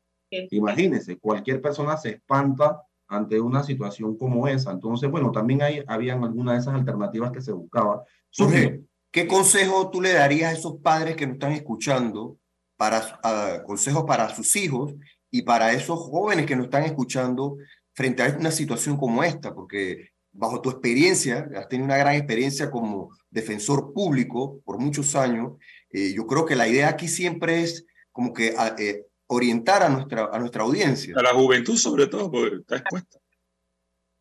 [0.50, 4.70] Imagínense, cualquier persona se espanta ante una situación como esa.
[4.70, 8.04] Entonces, bueno, también hay, habían algunas de esas alternativas que se buscaba.
[8.32, 12.38] Jorge, ¿qué consejo tú le darías a esos padres que nos están escuchando
[12.76, 14.94] para consejos para sus hijos
[15.30, 17.56] y para esos jóvenes que nos están escuchando
[18.00, 19.54] frente a una situación como esta?
[19.54, 25.58] Porque bajo tu experiencia, has tenido una gran experiencia como defensor público por muchos años,
[25.92, 30.30] eh, yo creo que la idea aquí siempre es como que eh, orientar a nuestra,
[30.32, 31.14] a nuestra audiencia.
[31.14, 33.18] A la juventud sobre todo, porque está expuesta.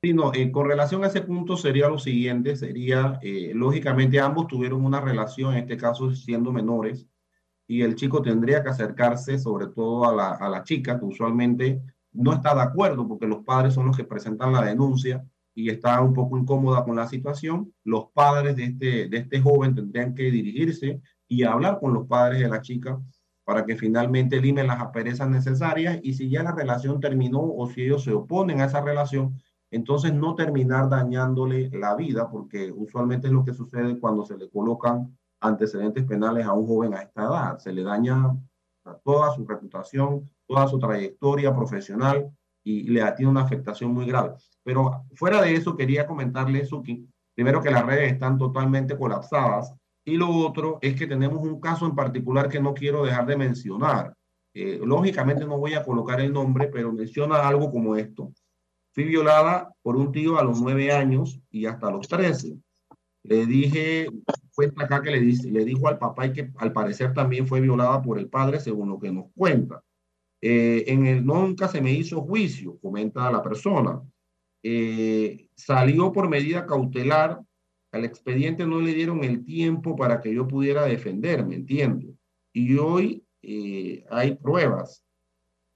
[0.03, 4.47] Sí, no, eh, con relación a ese punto sería lo siguiente, sería, eh, lógicamente ambos
[4.47, 7.07] tuvieron una relación, en este caso siendo menores,
[7.65, 11.81] y el chico tendría que acercarse sobre todo a la, a la chica, que usualmente
[12.11, 16.01] no está de acuerdo porque los padres son los que presentan la denuncia y está
[16.01, 17.73] un poco incómoda con la situación.
[17.83, 22.39] Los padres de este, de este joven tendrían que dirigirse y hablar con los padres
[22.39, 22.99] de la chica
[23.43, 27.81] para que finalmente limen las asperezas necesarias y si ya la relación terminó o si
[27.81, 29.39] ellos se oponen a esa relación,
[29.71, 34.49] entonces no terminar dañándole la vida, porque usualmente es lo que sucede cuando se le
[34.49, 37.57] colocan antecedentes penales a un joven a esta edad.
[37.59, 38.35] Se le daña
[39.03, 42.27] toda su reputación, toda su trayectoria profesional
[42.63, 44.33] y le tiene una afectación muy grave.
[44.63, 50.17] Pero fuera de eso, quería comentarle, Suki, primero que las redes están totalmente colapsadas y
[50.17, 54.15] lo otro es que tenemos un caso en particular que no quiero dejar de mencionar.
[54.55, 58.33] Eh, lógicamente no voy a colocar el nombre, pero menciona algo como esto.
[58.91, 62.57] Fui violada por un tío a los nueve años y hasta los trece.
[63.21, 64.07] Le dije,
[64.55, 67.62] cuenta acá que le, dice, le dijo al papá y que al parecer también fue
[67.62, 69.83] violada por el padre, según lo que nos cuenta.
[70.41, 74.02] Eh, en el nunca se me hizo juicio, comenta la persona.
[74.63, 77.41] Eh, salió por medida cautelar
[77.91, 82.13] al expediente no le dieron el tiempo para que yo pudiera defenderme, entiendo.
[82.54, 85.04] Y hoy eh, hay pruebas.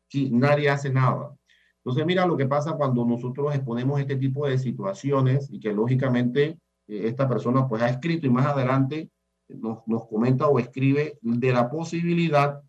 [0.09, 1.35] Sí, nadie hace nada.
[1.77, 6.59] Entonces, mira lo que pasa cuando nosotros exponemos este tipo de situaciones y que lógicamente
[6.87, 9.09] eh, esta persona pues ha escrito y más adelante
[9.49, 12.61] nos, nos comenta o escribe de la posibilidad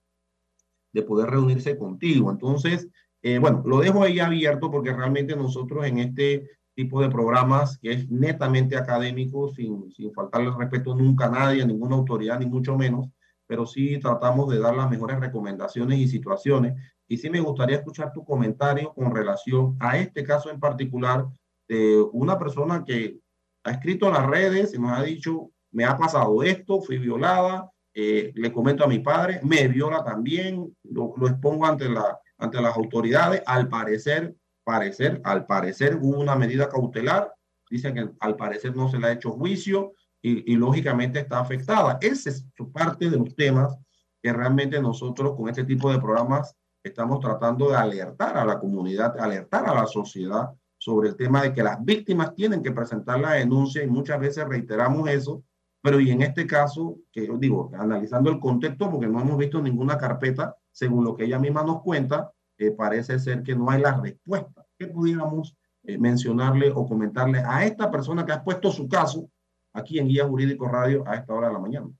[0.95, 2.30] de poder reunirse contigo.
[2.30, 2.88] Entonces,
[3.20, 7.92] eh, bueno, lo dejo ahí abierto porque realmente nosotros en este tipo de programas que
[7.92, 12.76] es netamente académico, sin, sin faltarle respeto nunca a nadie, a ninguna autoridad, ni mucho
[12.76, 13.09] menos,
[13.47, 16.74] pero sí tratamos de dar las mejores recomendaciones y situaciones.
[17.07, 21.26] Y sí me gustaría escuchar tu comentario con relación a este caso en particular
[21.68, 23.18] de una persona que
[23.64, 27.70] ha escrito en las redes y nos ha dicho, me ha pasado esto, fui violada,
[27.95, 32.76] eh, le comento a mi padre, me viola también, lo, expongo ante, la, ante las
[32.76, 34.34] autoridades, al parecer,
[34.64, 37.32] parecer, al parecer hubo una medida cautelar,
[37.70, 41.99] dicen que al parecer no se le ha hecho juicio y, y lógicamente está afectada.
[42.01, 43.76] Esa es parte de los temas
[44.22, 49.18] que realmente nosotros con este tipo de programas estamos tratando de alertar a la comunidad,
[49.18, 53.32] alertar a la sociedad sobre el tema de que las víctimas tienen que presentar la
[53.32, 55.42] denuncia y muchas veces reiteramos eso,
[55.85, 59.61] pero y en este caso, que yo digo, analizando el contexto, porque no hemos visto
[59.61, 63.82] ninguna carpeta, según lo que ella misma nos cuenta, eh, parece ser que no hay
[63.82, 64.64] la respuesta.
[64.78, 69.28] ¿Qué pudiéramos eh, mencionarle o comentarle a esta persona que ha puesto su caso
[69.74, 71.91] aquí en Guía Jurídico Radio a esta hora de la mañana?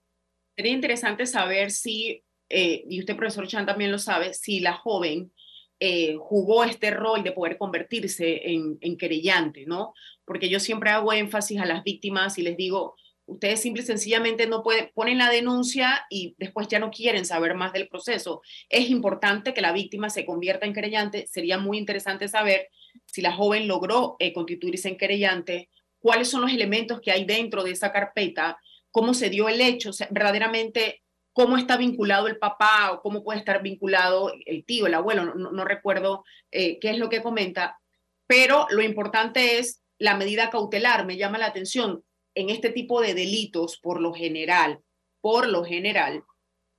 [0.55, 5.31] Sería interesante saber si, eh, y usted profesor Chan también lo sabe, si la joven
[5.79, 9.93] eh, jugó este rol de poder convertirse en, en querellante, ¿no?
[10.25, 14.47] Porque yo siempre hago énfasis a las víctimas y les digo, ustedes simple y sencillamente
[14.47, 18.41] no pueden, ponen la denuncia y después ya no quieren saber más del proceso.
[18.69, 21.27] Es importante que la víctima se convierta en querellante.
[21.27, 22.69] Sería muy interesante saber
[23.05, 25.69] si la joven logró eh, constituirse en querellante,
[25.99, 28.57] cuáles son los elementos que hay dentro de esa carpeta,
[28.91, 31.01] cómo se dio el hecho, verdaderamente
[31.33, 35.51] cómo está vinculado el papá o cómo puede estar vinculado el tío, el abuelo, no,
[35.51, 37.77] no recuerdo eh, qué es lo que comenta,
[38.25, 42.03] pero lo importante es la medida cautelar, me llama la atención,
[42.35, 44.79] en este tipo de delitos, por lo general,
[45.21, 46.23] por lo general,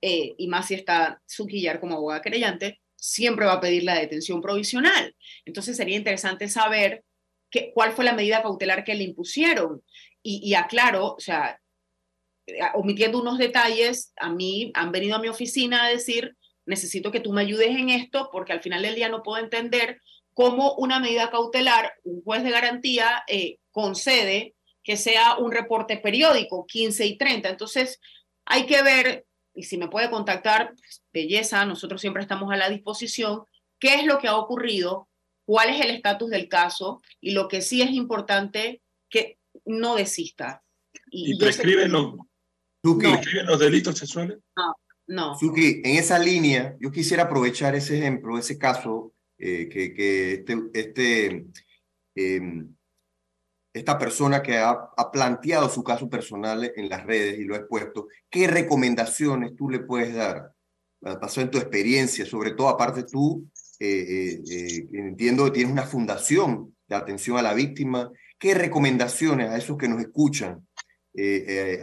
[0.01, 4.41] eh, y más si está Suquillar como abogada creyente, siempre va a pedir la detención
[4.41, 5.15] provisional.
[5.45, 7.03] Entonces sería interesante saber
[7.49, 9.83] que, cuál fue la medida cautelar que le impusieron.
[10.23, 11.59] Y, y aclaro, o sea,
[12.47, 16.35] eh, omitiendo unos detalles, a mí han venido a mi oficina a decir,
[16.65, 20.01] necesito que tú me ayudes en esto, porque al final del día no puedo entender
[20.33, 24.53] cómo una medida cautelar, un juez de garantía eh, concede
[24.87, 27.49] que sea un reporte periódico, 15 y 30.
[27.49, 27.99] Entonces,
[28.45, 32.69] hay que ver, y si me puede contactar, pues, belleza, nosotros siempre estamos a la
[32.69, 33.41] disposición,
[33.79, 35.09] qué es lo que ha ocurrido,
[35.45, 40.63] cuál es el estatus del caso, y lo que sí es importante, que no desista.
[41.11, 42.13] ¿Y, y prescriben, los,
[42.81, 44.37] Suki, prescriben los delitos sexuales?
[44.55, 44.73] No,
[45.07, 45.37] no.
[45.37, 50.57] Suki, en esa línea, yo quisiera aprovechar ese ejemplo, ese caso eh, que, que este,
[50.73, 51.45] este
[52.15, 52.63] eh,
[53.77, 58.07] esta persona que ha, planteado su caso personal en las redes y lo ha expuesto,
[58.29, 60.51] ¿qué recomendaciones tú le puedes dar?
[60.99, 63.47] Pasó en tu experiencia, sobre todo aparte tú,
[63.79, 69.49] eh, eh, eh, entiendo que tienes una fundación de atención a la víctima, ¿qué recomendaciones
[69.49, 70.65] a esos que nos escuchan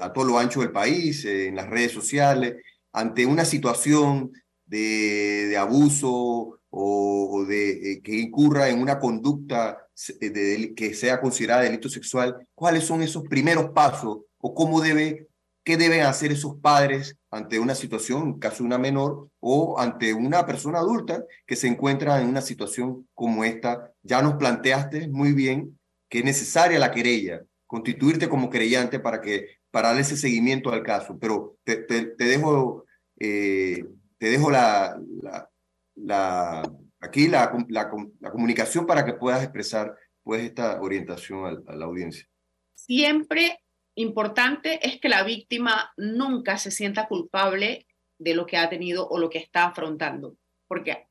[0.01, 2.55] a todo lo ancho del país, en las redes sociales,
[2.92, 4.30] ante una situación
[4.64, 9.87] de abuso o, de que incurra en una conducta
[10.20, 15.29] de, que sea considerada delito sexual, ¿cuáles son esos primeros pasos o cómo debe,
[15.62, 20.12] qué deben hacer esos padres ante una situación, en caso de una menor, o ante
[20.14, 23.93] una persona adulta que se encuentra en una situación como esta?
[24.03, 29.59] Ya nos planteaste muy bien que es necesaria la querella, constituirte como querellante para que
[29.70, 32.85] para ese seguimiento al caso, pero te, te, te dejo,
[33.18, 33.85] eh,
[34.18, 35.49] te dejo la, la,
[35.97, 36.62] la
[37.05, 42.26] aquí la, la, comunicación para que puedas expresar pues esta orientación a, a, la audiencia.
[42.74, 43.61] Siempre
[43.95, 47.86] importante es que la víctima nunca se sienta culpable
[48.18, 50.36] de lo que ha tenido o lo que está afrontando,
[50.66, 51.07] porque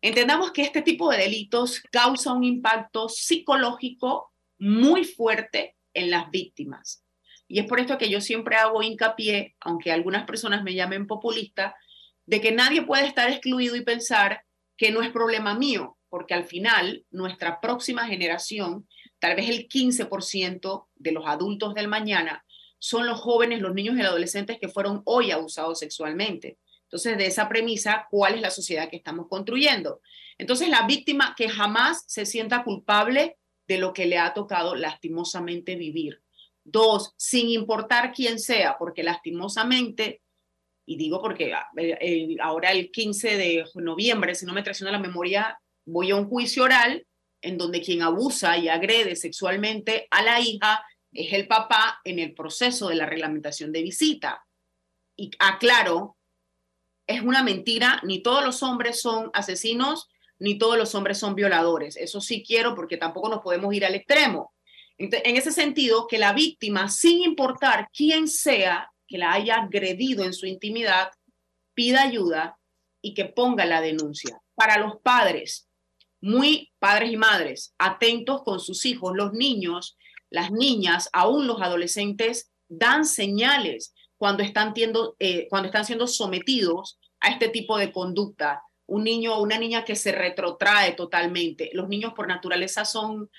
[0.00, 7.04] entendamos que este tipo de delitos causa un impacto psicológico muy fuerte en las víctimas.
[7.46, 11.74] Y es por esto que yo siempre hago hincapié, aunque algunas personas me llamen populista,
[12.30, 14.44] de que nadie puede estar excluido y pensar
[14.76, 18.86] que no es problema mío, porque al final nuestra próxima generación,
[19.18, 22.44] tal vez el 15% de los adultos del mañana,
[22.78, 26.58] son los jóvenes, los niños y los adolescentes que fueron hoy abusados sexualmente.
[26.84, 30.00] Entonces, de esa premisa, ¿cuál es la sociedad que estamos construyendo?
[30.38, 35.74] Entonces, la víctima que jamás se sienta culpable de lo que le ha tocado lastimosamente
[35.74, 36.22] vivir.
[36.62, 40.22] Dos, sin importar quién sea, porque lastimosamente
[40.90, 41.70] y digo porque ah,
[42.42, 46.64] ahora el 15 de noviembre, si no me traiciona la memoria, voy a un juicio
[46.64, 47.06] oral
[47.40, 52.34] en donde quien abusa y agrede sexualmente a la hija es el papá en el
[52.34, 54.44] proceso de la reglamentación de visita.
[55.14, 56.16] Y aclaro,
[57.06, 60.08] es una mentira, ni todos los hombres son asesinos,
[60.40, 61.96] ni todos los hombres son violadores.
[61.96, 64.52] Eso sí quiero porque tampoco nos podemos ir al extremo.
[64.98, 70.32] En ese sentido, que la víctima, sin importar quién sea, que la haya agredido en
[70.32, 71.10] su intimidad
[71.74, 72.58] pida ayuda
[73.02, 74.40] y que ponga la denuncia.
[74.54, 75.68] Para los padres,
[76.20, 79.98] muy padres y madres, atentos con sus hijos, los niños,
[80.30, 84.72] las niñas, aún los adolescentes dan señales cuando están,
[85.18, 88.62] eh, cuando están siendo sometidos a este tipo de conducta.
[88.86, 91.70] Un niño o una niña que se retrotrae totalmente.
[91.72, 93.30] Los niños por naturaleza son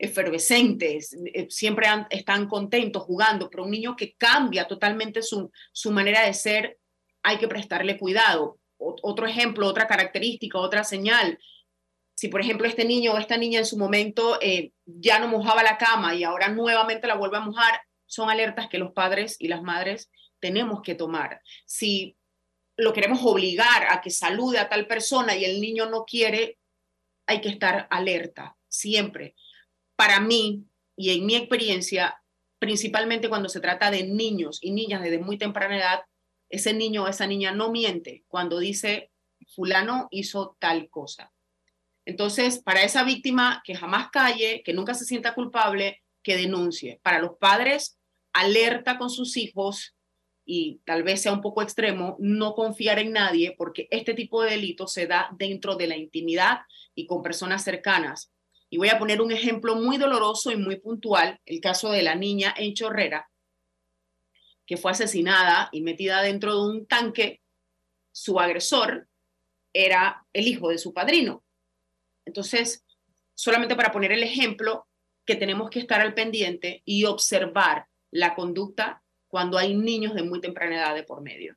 [0.00, 6.24] efervescentes, eh, siempre están contentos jugando, pero un niño que cambia totalmente su, su manera
[6.24, 6.78] de ser,
[7.22, 8.58] hay que prestarle cuidado.
[8.78, 11.38] otro ejemplo, otra característica, otra señal.
[12.14, 15.62] Si, por ejemplo, este niño o esta niña en su momento eh, ya no mojaba
[15.62, 19.48] la cama y ahora nuevamente la vuelve a mojar, son alertas que los padres y
[19.48, 21.42] las madres tenemos que tomar.
[21.66, 22.16] Si
[22.78, 26.58] lo queremos obligar a que salude a tal persona y el niño no quiere,
[27.26, 29.34] hay que estar alerta siempre
[30.00, 30.64] para mí
[30.96, 32.22] y en mi experiencia,
[32.58, 36.00] principalmente cuando se trata de niños y niñas desde muy temprana edad,
[36.48, 39.10] ese niño o esa niña no miente cuando dice
[39.54, 41.34] fulano hizo tal cosa.
[42.06, 46.98] Entonces, para esa víctima que jamás calle, que nunca se sienta culpable, que denuncie.
[47.02, 47.98] Para los padres,
[48.32, 49.98] alerta con sus hijos
[50.46, 54.52] y tal vez sea un poco extremo, no confiar en nadie porque este tipo de
[54.52, 56.60] delito se da dentro de la intimidad
[56.94, 58.32] y con personas cercanas.
[58.70, 62.14] Y voy a poner un ejemplo muy doloroso y muy puntual, el caso de la
[62.14, 63.28] niña en Chorrera,
[64.64, 67.42] que fue asesinada y metida dentro de un tanque.
[68.12, 69.08] Su agresor
[69.72, 71.44] era el hijo de su padrino.
[72.24, 72.84] Entonces,
[73.34, 74.86] solamente para poner el ejemplo,
[75.26, 80.40] que tenemos que estar al pendiente y observar la conducta cuando hay niños de muy
[80.40, 81.56] temprana edad de por medio.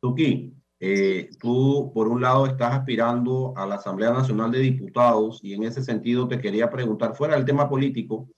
[0.00, 0.52] Tuki,
[0.84, 5.62] eh, tú, por un lado, estás aspirando a la Asamblea Nacional de Diputados y en
[5.62, 8.28] ese sentido te quería preguntar, fuera del tema político,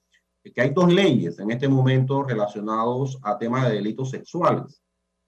[0.42, 4.82] que hay dos leyes en este momento relacionados a temas de delitos sexuales.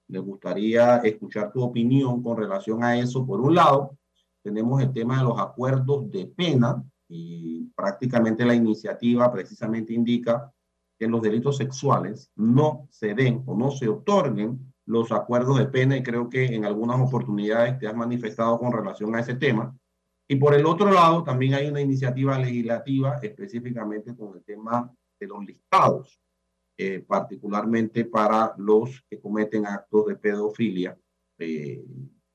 [0.09, 3.27] Me gustaría escuchar tu opinión con relación a eso.
[3.27, 3.97] Por un lado,
[4.43, 10.53] tenemos el tema de los acuerdos de pena y prácticamente la iniciativa precisamente indica
[10.99, 15.97] que los delitos sexuales no se den o no se otorguen los acuerdos de pena
[15.97, 19.77] y creo que en algunas oportunidades te has manifestado con relación a ese tema.
[20.29, 25.27] Y por el otro lado, también hay una iniciativa legislativa específicamente con el tema de
[25.27, 26.21] los listados,
[26.77, 30.97] eh, particularmente para los que cometen actos de pedofilia
[31.39, 31.85] eh,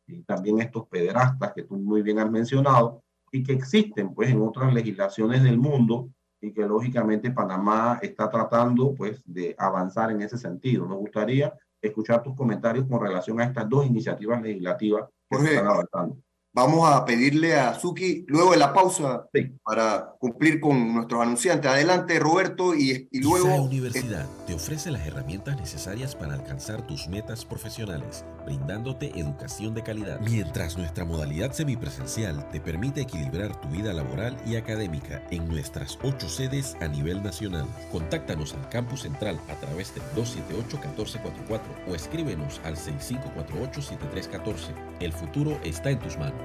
[0.07, 4.41] y también estos pederastas que tú muy bien has mencionado y que existen pues en
[4.41, 6.09] otras legislaciones del mundo
[6.41, 10.85] y que lógicamente Panamá está tratando pues de avanzar en ese sentido.
[10.85, 16.17] Nos gustaría escuchar tus comentarios con relación a estas dos iniciativas legislativas que están avanzando.
[16.53, 19.25] Vamos a pedirle a Suki, luego de la pausa,
[19.63, 21.71] para cumplir con nuestros anunciantes.
[21.71, 23.47] Adelante, Roberto, y, y luego...
[23.47, 29.83] La universidad te ofrece las herramientas necesarias para alcanzar tus metas profesionales, brindándote educación de
[29.83, 30.19] calidad.
[30.19, 36.27] Mientras nuestra modalidad semipresencial te permite equilibrar tu vida laboral y académica en nuestras ocho
[36.27, 37.65] sedes a nivel nacional.
[37.93, 44.73] Contáctanos al campus central a través del 278-1444 o escríbenos al 6548-7314.
[44.99, 46.41] El futuro está en tus manos.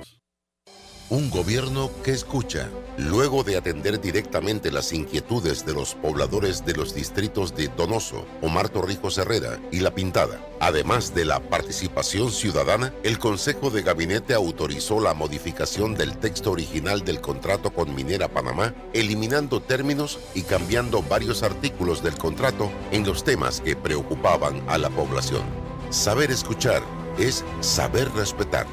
[1.08, 6.96] Un gobierno que escucha, luego de atender directamente las inquietudes de los pobladores de los
[6.96, 10.44] distritos de Donoso, Omar Torrijos Herrera y La Pintada.
[10.58, 17.04] Además de la participación ciudadana, el Consejo de Gabinete autorizó la modificación del texto original
[17.04, 23.22] del contrato con Minera Panamá, eliminando términos y cambiando varios artículos del contrato en los
[23.22, 25.42] temas que preocupaban a la población.
[25.90, 26.82] Saber escuchar
[27.16, 28.66] es saber respetar.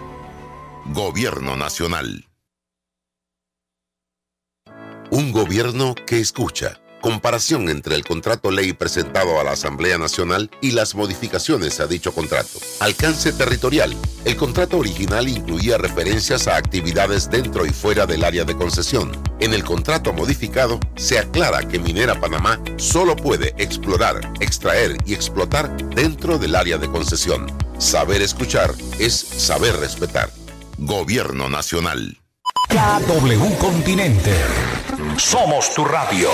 [0.91, 2.27] Gobierno Nacional.
[5.11, 6.81] Un gobierno que escucha.
[7.01, 12.13] Comparación entre el contrato ley presentado a la Asamblea Nacional y las modificaciones a dicho
[12.13, 12.59] contrato.
[12.81, 13.95] Alcance territorial.
[14.25, 19.11] El contrato original incluía referencias a actividades dentro y fuera del área de concesión.
[19.39, 25.75] En el contrato modificado se aclara que Minera Panamá solo puede explorar, extraer y explotar
[25.95, 27.47] dentro del área de concesión.
[27.79, 30.29] Saber escuchar es saber respetar.
[30.77, 32.17] Gobierno Nacional.
[32.69, 34.33] KW Continente.
[35.17, 36.29] Somos tu radio.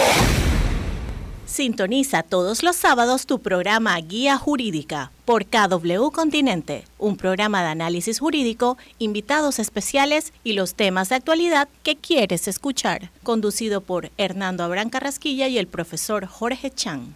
[1.45, 8.19] Sintoniza todos los sábados tu programa Guía Jurídica por KW Continente, un programa de análisis
[8.19, 14.89] jurídico, invitados especiales y los temas de actualidad que quieres escuchar, conducido por Hernando Abrán
[14.89, 17.15] Carrasquilla y el profesor Jorge Chan.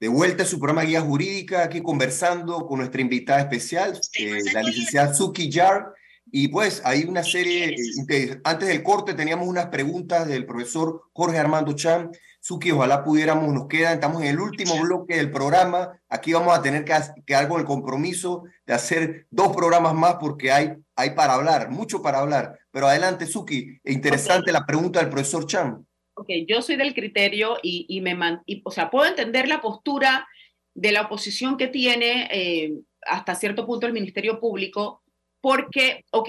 [0.00, 4.62] De vuelta a su programa Guía Jurídica, aquí conversando con nuestra invitada especial, eh, la
[4.62, 5.92] licenciada Suki Jar,
[6.30, 7.74] y pues hay una serie,
[8.08, 12.10] eh, antes del corte teníamos unas preguntas del profesor Jorge Armando Chan.
[12.40, 16.00] Suki, ojalá pudiéramos, nos quedan, estamos en el último bloque del programa.
[16.08, 16.94] Aquí vamos a tener que
[17.26, 22.00] quedar con el compromiso de hacer dos programas más porque hay, hay para hablar, mucho
[22.00, 22.58] para hablar.
[22.70, 25.84] Pero adelante, Suki, interesante la pregunta del profesor Chan.
[26.14, 29.60] Ok, yo soy del criterio y, y me man, y, o sea, puedo entender la
[29.60, 30.26] postura
[30.74, 32.72] de la oposición que tiene eh,
[33.02, 35.02] hasta cierto punto el Ministerio Público,
[35.40, 36.28] porque, ok,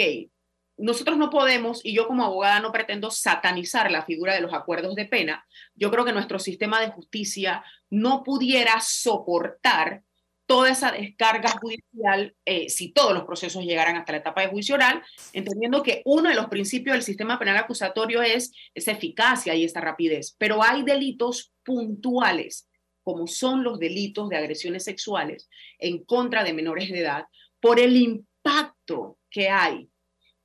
[0.80, 4.96] nosotros no podemos, y yo como abogada no pretendo satanizar la figura de los acuerdos
[4.96, 5.46] de pena,
[5.76, 10.04] yo creo que nuestro sistema de justicia no pudiera soportar
[10.46, 14.74] toda esa descarga judicial eh, si todos los procesos llegaran hasta la etapa de juicio
[14.74, 19.64] oral, entendiendo que uno de los principios del sistema penal acusatorio es esa eficacia y
[19.64, 22.68] esa rapidez, pero hay delitos puntuales,
[23.04, 27.26] como son los delitos de agresiones sexuales en contra de menores de edad,
[27.60, 28.79] por el impacto
[29.30, 29.90] que hay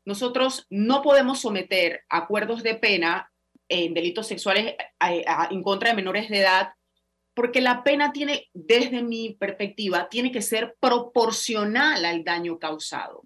[0.05, 3.31] nosotros no podemos someter acuerdos de pena
[3.69, 6.69] en delitos sexuales en contra de menores de edad
[7.33, 13.25] porque la pena tiene, desde mi perspectiva, tiene que ser proporcional al daño causado.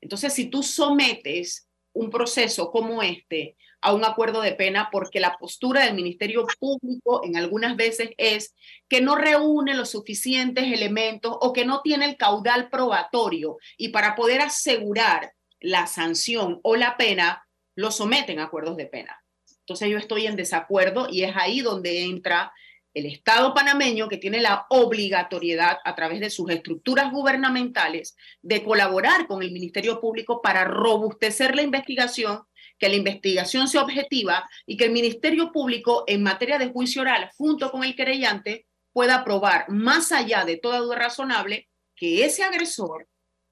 [0.00, 5.36] Entonces, si tú sometes un proceso como este a un acuerdo de pena, porque la
[5.38, 8.54] postura del Ministerio Público en algunas veces es
[8.88, 14.14] que no reúne los suficientes elementos o que no tiene el caudal probatorio y para
[14.14, 19.22] poder asegurar la sanción o la pena, lo someten a acuerdos de pena.
[19.60, 22.52] Entonces yo estoy en desacuerdo y es ahí donde entra
[22.92, 29.26] el Estado panameño que tiene la obligatoriedad a través de sus estructuras gubernamentales de colaborar
[29.26, 32.42] con el Ministerio Público para robustecer la investigación,
[32.80, 37.30] que la investigación sea objetiva y que el Ministerio Público en materia de juicio oral
[37.36, 43.06] junto con el querellante pueda probar más allá de toda duda razonable que ese agresor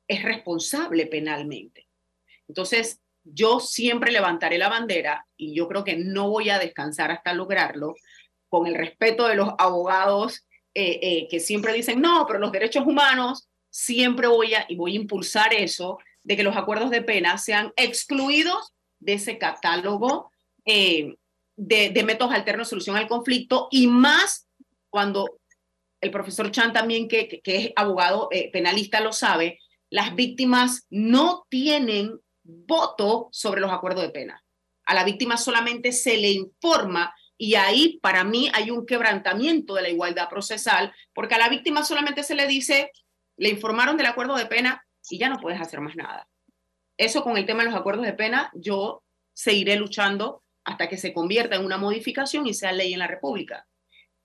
[0.09, 1.87] es responsable penalmente.
[2.49, 7.35] Entonces, yo siempre levantaré la bandera y yo creo que no voy a descansar hasta
[7.35, 7.95] lograrlo,
[8.49, 12.87] con el respeto de los abogados eh, eh, que siempre dicen, no, pero los derechos
[12.87, 17.37] humanos, siempre voy a, y voy a impulsar eso, de que los acuerdos de pena
[17.37, 20.31] sean excluidos de ese catálogo
[20.65, 21.17] eh,
[21.57, 24.49] de, métodos alternos de solución al conflicto y más
[24.91, 25.39] cuando
[26.01, 29.59] el profesor Chan también, que, que es abogado penalista, lo sabe,
[29.91, 34.45] las víctimas no tienen voto sobre los acuerdos de pena.
[34.87, 39.83] A la víctima solamente se le informa y ahí para mí hay un quebrantamiento de
[39.83, 42.91] la igualdad procesal, porque a la víctima solamente se le dice,
[43.37, 46.27] le informaron del acuerdo de pena y ya no puedes hacer más nada.
[46.99, 51.15] Eso con el tema de los acuerdos de pena, yo seguiré luchando hasta que se
[51.15, 53.67] convierta en una modificación y sea ley en la República.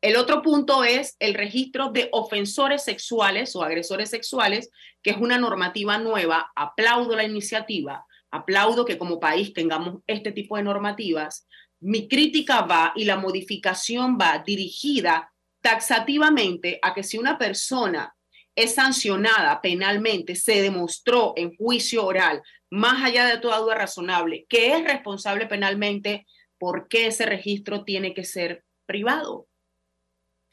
[0.02, 4.70] El otro punto es el registro de ofensores sexuales o agresores sexuales,
[5.02, 6.52] que es una normativa nueva.
[6.56, 11.48] Aplaudo la iniciativa, aplaudo que como país tengamos este tipo de normativas.
[11.80, 18.14] Mi crítica va y la modificación va dirigida taxativamente a que si una persona
[18.56, 22.42] es sancionada penalmente, se demostró en juicio oral,
[22.74, 26.26] más allá de toda duda razonable, que es responsable penalmente,
[26.58, 29.48] ¿por qué ese registro tiene que ser privado?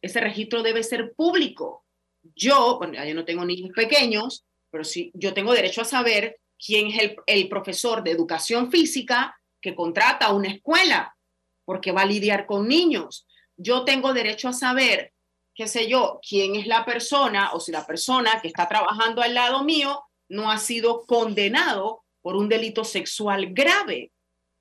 [0.03, 1.87] Ese registro debe ser público.
[2.35, 6.89] Yo, bueno, yo no tengo niños pequeños, pero sí, yo tengo derecho a saber quién
[6.89, 11.17] es el, profesor de educación física que contrata una escuela
[11.65, 13.27] porque va a lidiar con niños.
[13.57, 15.15] Yo tengo derecho a saber,
[15.55, 19.33] qué sé yo, quién es la persona o si la persona que está trabajando al
[19.33, 24.13] lado mío no ha sido condenado por un delito sexual grave.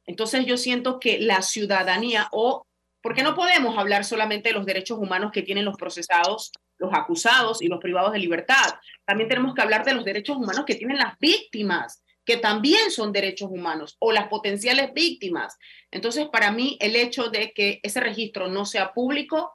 [0.05, 2.65] Entonces yo siento que la ciudadanía o
[3.01, 7.61] porque no podemos hablar solamente de los derechos humanos que tienen los procesados, los acusados
[7.61, 8.73] y los privados de libertad.
[9.05, 13.11] También tenemos que hablar de los derechos humanos que tienen las víctimas, que también son
[13.11, 15.57] derechos humanos, o las potenciales víctimas.
[15.91, 19.53] Entonces, para mí, el hecho de que ese registro no sea público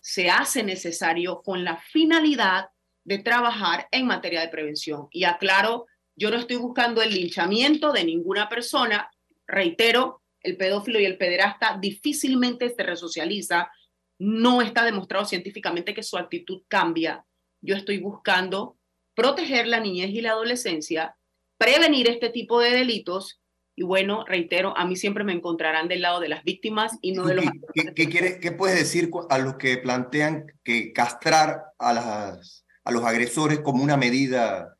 [0.00, 2.68] se hace necesario con la finalidad
[3.04, 5.08] de trabajar en materia de prevención.
[5.10, 5.86] Y aclaro,
[6.16, 9.10] yo no estoy buscando el linchamiento de ninguna persona,
[9.46, 13.70] reitero, el pedófilo y el pederasta difícilmente se resocializa.
[14.18, 17.24] No está demostrado científicamente que su actitud cambia.
[17.60, 18.76] Yo estoy buscando
[19.14, 21.16] proteger la niñez y la adolescencia,
[21.58, 23.42] prevenir este tipo de delitos
[23.74, 27.24] y bueno, reitero, a mí siempre me encontrarán del lado de las víctimas y no
[27.24, 27.44] de los...
[27.72, 32.92] ¿Qué, qué, quiere, qué puedes decir a los que plantean que castrar a, las, a
[32.92, 34.76] los agresores como una medida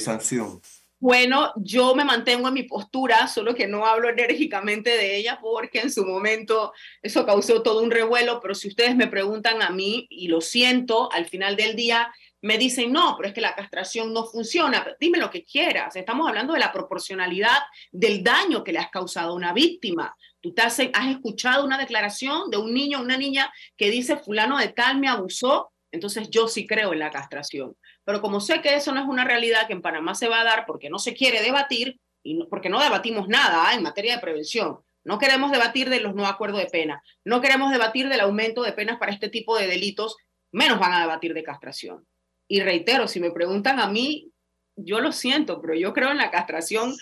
[0.00, 0.60] sanción?
[1.06, 5.80] Bueno, yo me mantengo en mi postura, solo que no hablo enérgicamente de ella porque
[5.80, 6.72] en su momento
[7.02, 11.12] eso causó todo un revuelo, pero si ustedes me preguntan a mí, y lo siento,
[11.12, 15.18] al final del día me dicen, no, pero es que la castración no funciona, dime
[15.18, 17.58] lo que quieras, estamos hablando de la proporcionalidad
[17.92, 20.16] del daño que le has causado a una víctima.
[20.40, 24.16] Tú te has, has escuchado una declaración de un niño o una niña que dice,
[24.16, 27.76] fulano de tal me abusó, entonces yo sí creo en la castración.
[28.04, 30.44] Pero como sé que eso no es una realidad que en Panamá se va a
[30.44, 33.74] dar porque no se quiere debatir y porque no debatimos nada ¿ah?
[33.74, 37.02] en materia de prevención, No queremos debatir de los no acuerdos de pena.
[37.24, 40.16] No queremos debatir del aumento de penas para este tipo de delitos.
[40.50, 42.06] Menos van a debatir de castración.
[42.48, 44.30] Y reitero, si me preguntan a mí,
[44.76, 46.94] yo lo siento, pero yo creo en la castración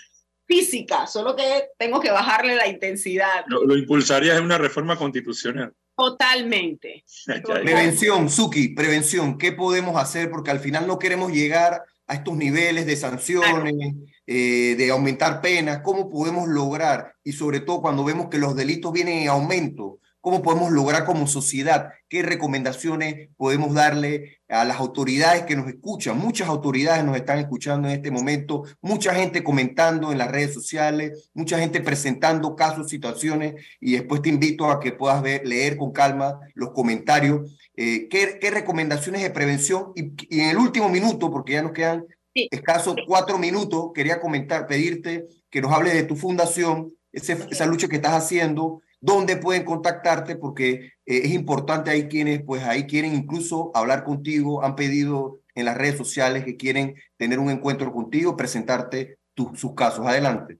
[0.45, 3.45] física, solo que tengo que bajarle la intensidad.
[3.47, 5.73] Lo, lo impulsaría en una reforma constitucional.
[5.95, 7.03] Totalmente.
[7.43, 9.37] Prevención, Suki, prevención.
[9.37, 10.31] ¿Qué podemos hacer?
[10.31, 15.81] Porque al final no queremos llegar a estos niveles de sanciones, eh, de aumentar penas.
[15.83, 17.13] ¿Cómo podemos lograr?
[17.23, 21.27] Y sobre todo cuando vemos que los delitos vienen en aumento, ¿Cómo podemos lograr como
[21.27, 21.89] sociedad?
[22.07, 26.17] ¿Qué recomendaciones podemos darle a las autoridades que nos escuchan?
[26.17, 31.29] Muchas autoridades nos están escuchando en este momento, mucha gente comentando en las redes sociales,
[31.33, 35.91] mucha gente presentando casos, situaciones, y después te invito a que puedas ver, leer con
[35.91, 37.59] calma los comentarios.
[37.75, 39.91] Eh, ¿qué, ¿qué, recomendaciones de prevención?
[39.93, 42.47] Y, y, en el último minuto, porque ya nos quedan sí.
[42.49, 47.89] escasos cuatro minutos, quería comentar, pedirte que nos hables de tu fundación, ese, esa lucha
[47.89, 53.13] que estás haciendo dónde pueden contactarte, porque eh, es importante, hay quienes pues ahí quieren
[53.13, 58.37] incluso hablar contigo, han pedido en las redes sociales que quieren tener un encuentro contigo,
[58.37, 60.07] presentarte tu, sus casos.
[60.07, 60.57] Adelante.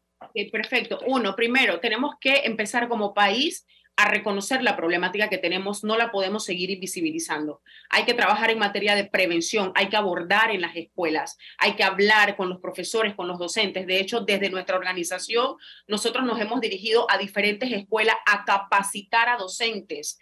[0.52, 1.00] Perfecto.
[1.08, 3.66] Uno, primero, tenemos que empezar como país
[3.96, 7.62] a reconocer la problemática que tenemos, no la podemos seguir invisibilizando.
[7.90, 11.84] Hay que trabajar en materia de prevención, hay que abordar en las escuelas, hay que
[11.84, 13.86] hablar con los profesores, con los docentes.
[13.86, 19.38] De hecho, desde nuestra organización, nosotros nos hemos dirigido a diferentes escuelas a capacitar a
[19.38, 20.18] docentes.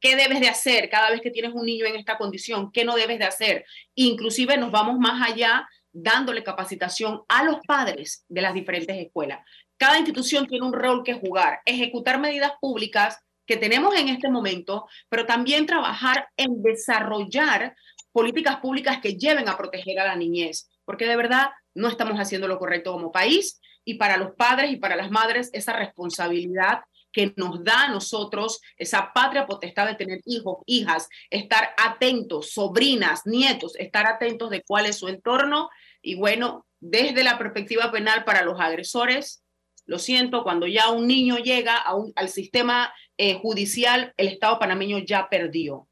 [0.00, 2.70] ¿Qué debes de hacer cada vez que tienes un niño en esta condición?
[2.72, 3.64] ¿Qué no debes de hacer?
[3.94, 9.40] Inclusive nos vamos más allá dándole capacitación a los padres de las diferentes escuelas.
[9.76, 14.86] Cada institución tiene un rol que jugar, ejecutar medidas públicas que tenemos en este momento,
[15.08, 17.76] pero también trabajar en desarrollar
[18.12, 22.48] políticas públicas que lleven a proteger a la niñez, porque de verdad no estamos haciendo
[22.48, 26.80] lo correcto como país y para los padres y para las madres esa responsabilidad
[27.12, 33.22] que nos da a nosotros esa patria potestad de tener hijos, hijas, estar atentos, sobrinas,
[33.24, 35.70] nietos, estar atentos de cuál es su entorno
[36.02, 39.43] y bueno, desde la perspectiva penal para los agresores,
[39.86, 41.84] lo siento, cuando ya un niño llega
[42.16, 45.88] al sistema eh, judicial, el Estado panameño ya perdió.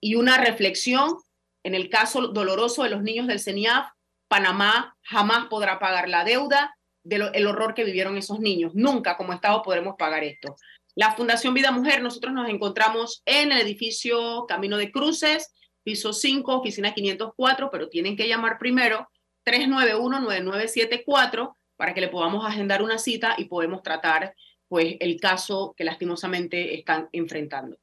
[0.00, 1.16] Y una reflexión,
[1.62, 3.88] en el caso doloroso de los niños del CENIAF,
[4.28, 8.72] Panamá jamás podrá pagar la deuda del horror que vivieron esos niños.
[8.74, 10.56] Nunca como Estado podremos pagar esto.
[10.94, 16.56] La Fundación Vida Mujer, nosotros nos encontramos en el edificio Camino de Cruces, piso 5,
[16.56, 19.08] oficina 504, pero tienen que llamar primero
[19.46, 24.34] 391-9974 para que le podamos agendar una cita y podemos tratar
[24.66, 27.78] pues el caso que lastimosamente están enfrentando.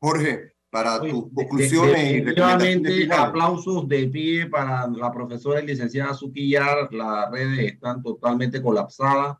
[0.00, 2.24] Jorge, para tus conclusiones.
[2.24, 6.92] Definitivamente, aplausos de pie para la profesora y licenciada Suquillar.
[6.92, 9.38] Las redes están totalmente colapsadas.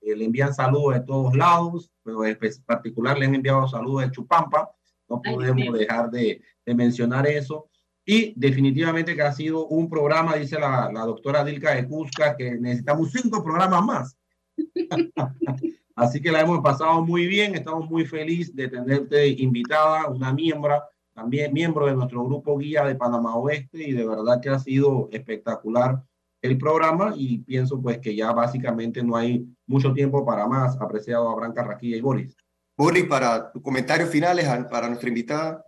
[0.00, 4.10] Eh, le envían saludos de todos lados, pero en particular le han enviado saludos de
[4.12, 4.70] Chupampa.
[5.08, 7.68] No podemos Ay, dejar de, de mencionar eso.
[8.06, 12.52] Y definitivamente que ha sido un programa, dice la, la doctora Dilka de Cusca, que
[12.56, 14.18] necesitamos cinco programas más.
[15.96, 20.82] Así que la hemos pasado muy bien, estamos muy felices de tenerte invitada, una miembro,
[21.14, 25.08] también miembro de nuestro grupo guía de Panamá Oeste y de verdad que ha sido
[25.12, 26.02] espectacular
[26.42, 31.30] el programa y pienso pues que ya básicamente no hay mucho tiempo para más, apreciado
[31.30, 32.36] Abraham Carraquilla y Boris.
[32.76, 35.64] Boris, para tus comentarios finales para nuestra invitada.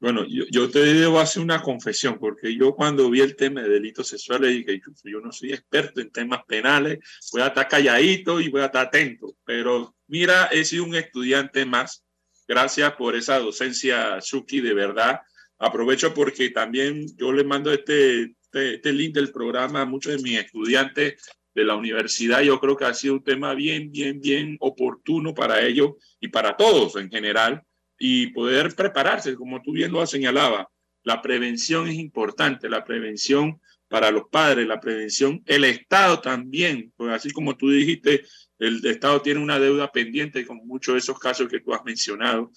[0.00, 3.68] Bueno, yo, yo, te debo hacer una confesión, porque yo cuando vi el tema de
[3.68, 7.00] delitos sexuales dije, yo no soy experto en temas penales,
[7.32, 11.66] voy a estar calladito y voy a estar atento, pero mira, he sido un estudiante
[11.66, 12.02] más.
[12.48, 15.20] Gracias por esa docencia, Suki, de verdad.
[15.58, 20.22] Aprovecho porque también yo le mando este, este, este link del programa a muchos de
[20.22, 21.22] mis estudiantes
[21.54, 22.40] de la universidad.
[22.40, 26.56] Yo creo que ha sido un tema bien, bien, bien oportuno para ellos y para
[26.56, 27.62] todos en general
[28.02, 30.68] y poder prepararse, como tú bien lo has señalado.
[31.02, 37.12] La prevención es importante, la prevención para los padres, la prevención, el Estado también, pues
[37.12, 38.24] así como tú dijiste,
[38.58, 42.50] el Estado tiene una deuda pendiente con muchos de esos casos que tú has mencionado.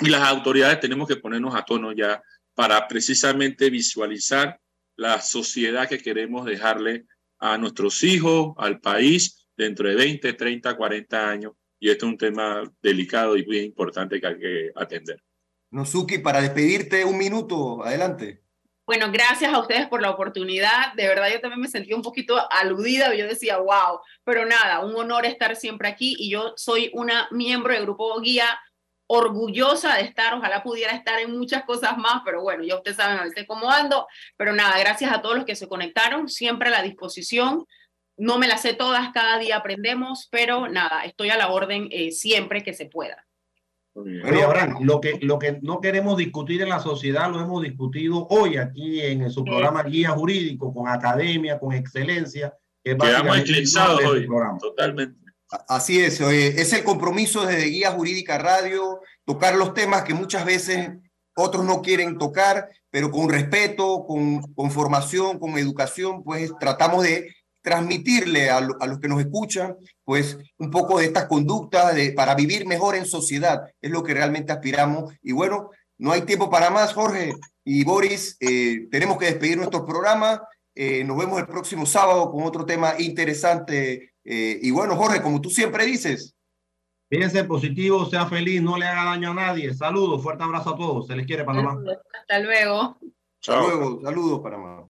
[0.00, 2.22] Y las autoridades tenemos que ponernos a tono ya
[2.54, 4.58] para precisamente visualizar
[4.96, 7.04] la sociedad que queremos dejarle
[7.38, 12.18] a nuestros hijos, al país, dentro de 20, 30, 40 años y este es un
[12.18, 15.22] tema delicado y muy importante que hay que atender.
[15.70, 18.42] Nozuki, para despedirte, un minuto, adelante.
[18.86, 20.92] Bueno, gracias a ustedes por la oportunidad.
[20.94, 23.12] De verdad, yo también me sentí un poquito aludida.
[23.16, 27.74] Yo decía, wow, pero nada, un honor estar siempre aquí y yo soy una miembro
[27.74, 28.46] del Grupo Guía,
[29.08, 30.34] orgullosa de estar.
[30.34, 33.68] Ojalá pudiera estar en muchas cosas más, pero bueno, ya ustedes saben a veces cómo
[33.72, 34.06] ando.
[34.36, 37.66] Pero nada, gracias a todos los que se conectaron, siempre a la disposición
[38.16, 42.12] no me las sé todas, cada día aprendemos, pero nada, estoy a la orden eh,
[42.12, 43.26] siempre que se pueda.
[43.94, 48.26] Oye, Abraham, lo que, lo que no queremos discutir en la sociedad lo hemos discutido
[48.28, 52.54] hoy aquí en su programa Guía Jurídico, con academia, con excelencia.
[52.84, 54.28] Que Quedamos eclipsados hoy,
[54.60, 55.18] totalmente.
[55.68, 60.90] Así es, es el compromiso desde Guía Jurídica Radio, tocar los temas que muchas veces
[61.34, 67.34] otros no quieren tocar, pero con respeto, con, con formación, con educación, pues tratamos de
[67.66, 72.64] transmitirle a, los que nos escuchan, pues un poco de estas conductas de, para vivir
[72.64, 73.68] mejor en sociedad.
[73.82, 75.12] Es lo que realmente aspiramos.
[75.20, 78.36] Y bueno, no hay tiempo para más, Jorge y Boris.
[78.38, 80.40] Eh, tenemos que despedir nuestro programa.
[80.76, 84.12] Eh, nos vemos el próximo sábado con otro tema interesante.
[84.22, 86.36] Eh, y bueno, Jorge, como tú siempre dices.
[87.10, 89.74] Fíjense positivo, sea feliz, no le haga daño a nadie.
[89.74, 91.08] Saludos, fuerte abrazo a todos.
[91.08, 91.76] Se les quiere, Panamá.
[92.12, 92.96] Hasta luego.
[93.40, 94.84] Hasta luego, saludos, Panamá.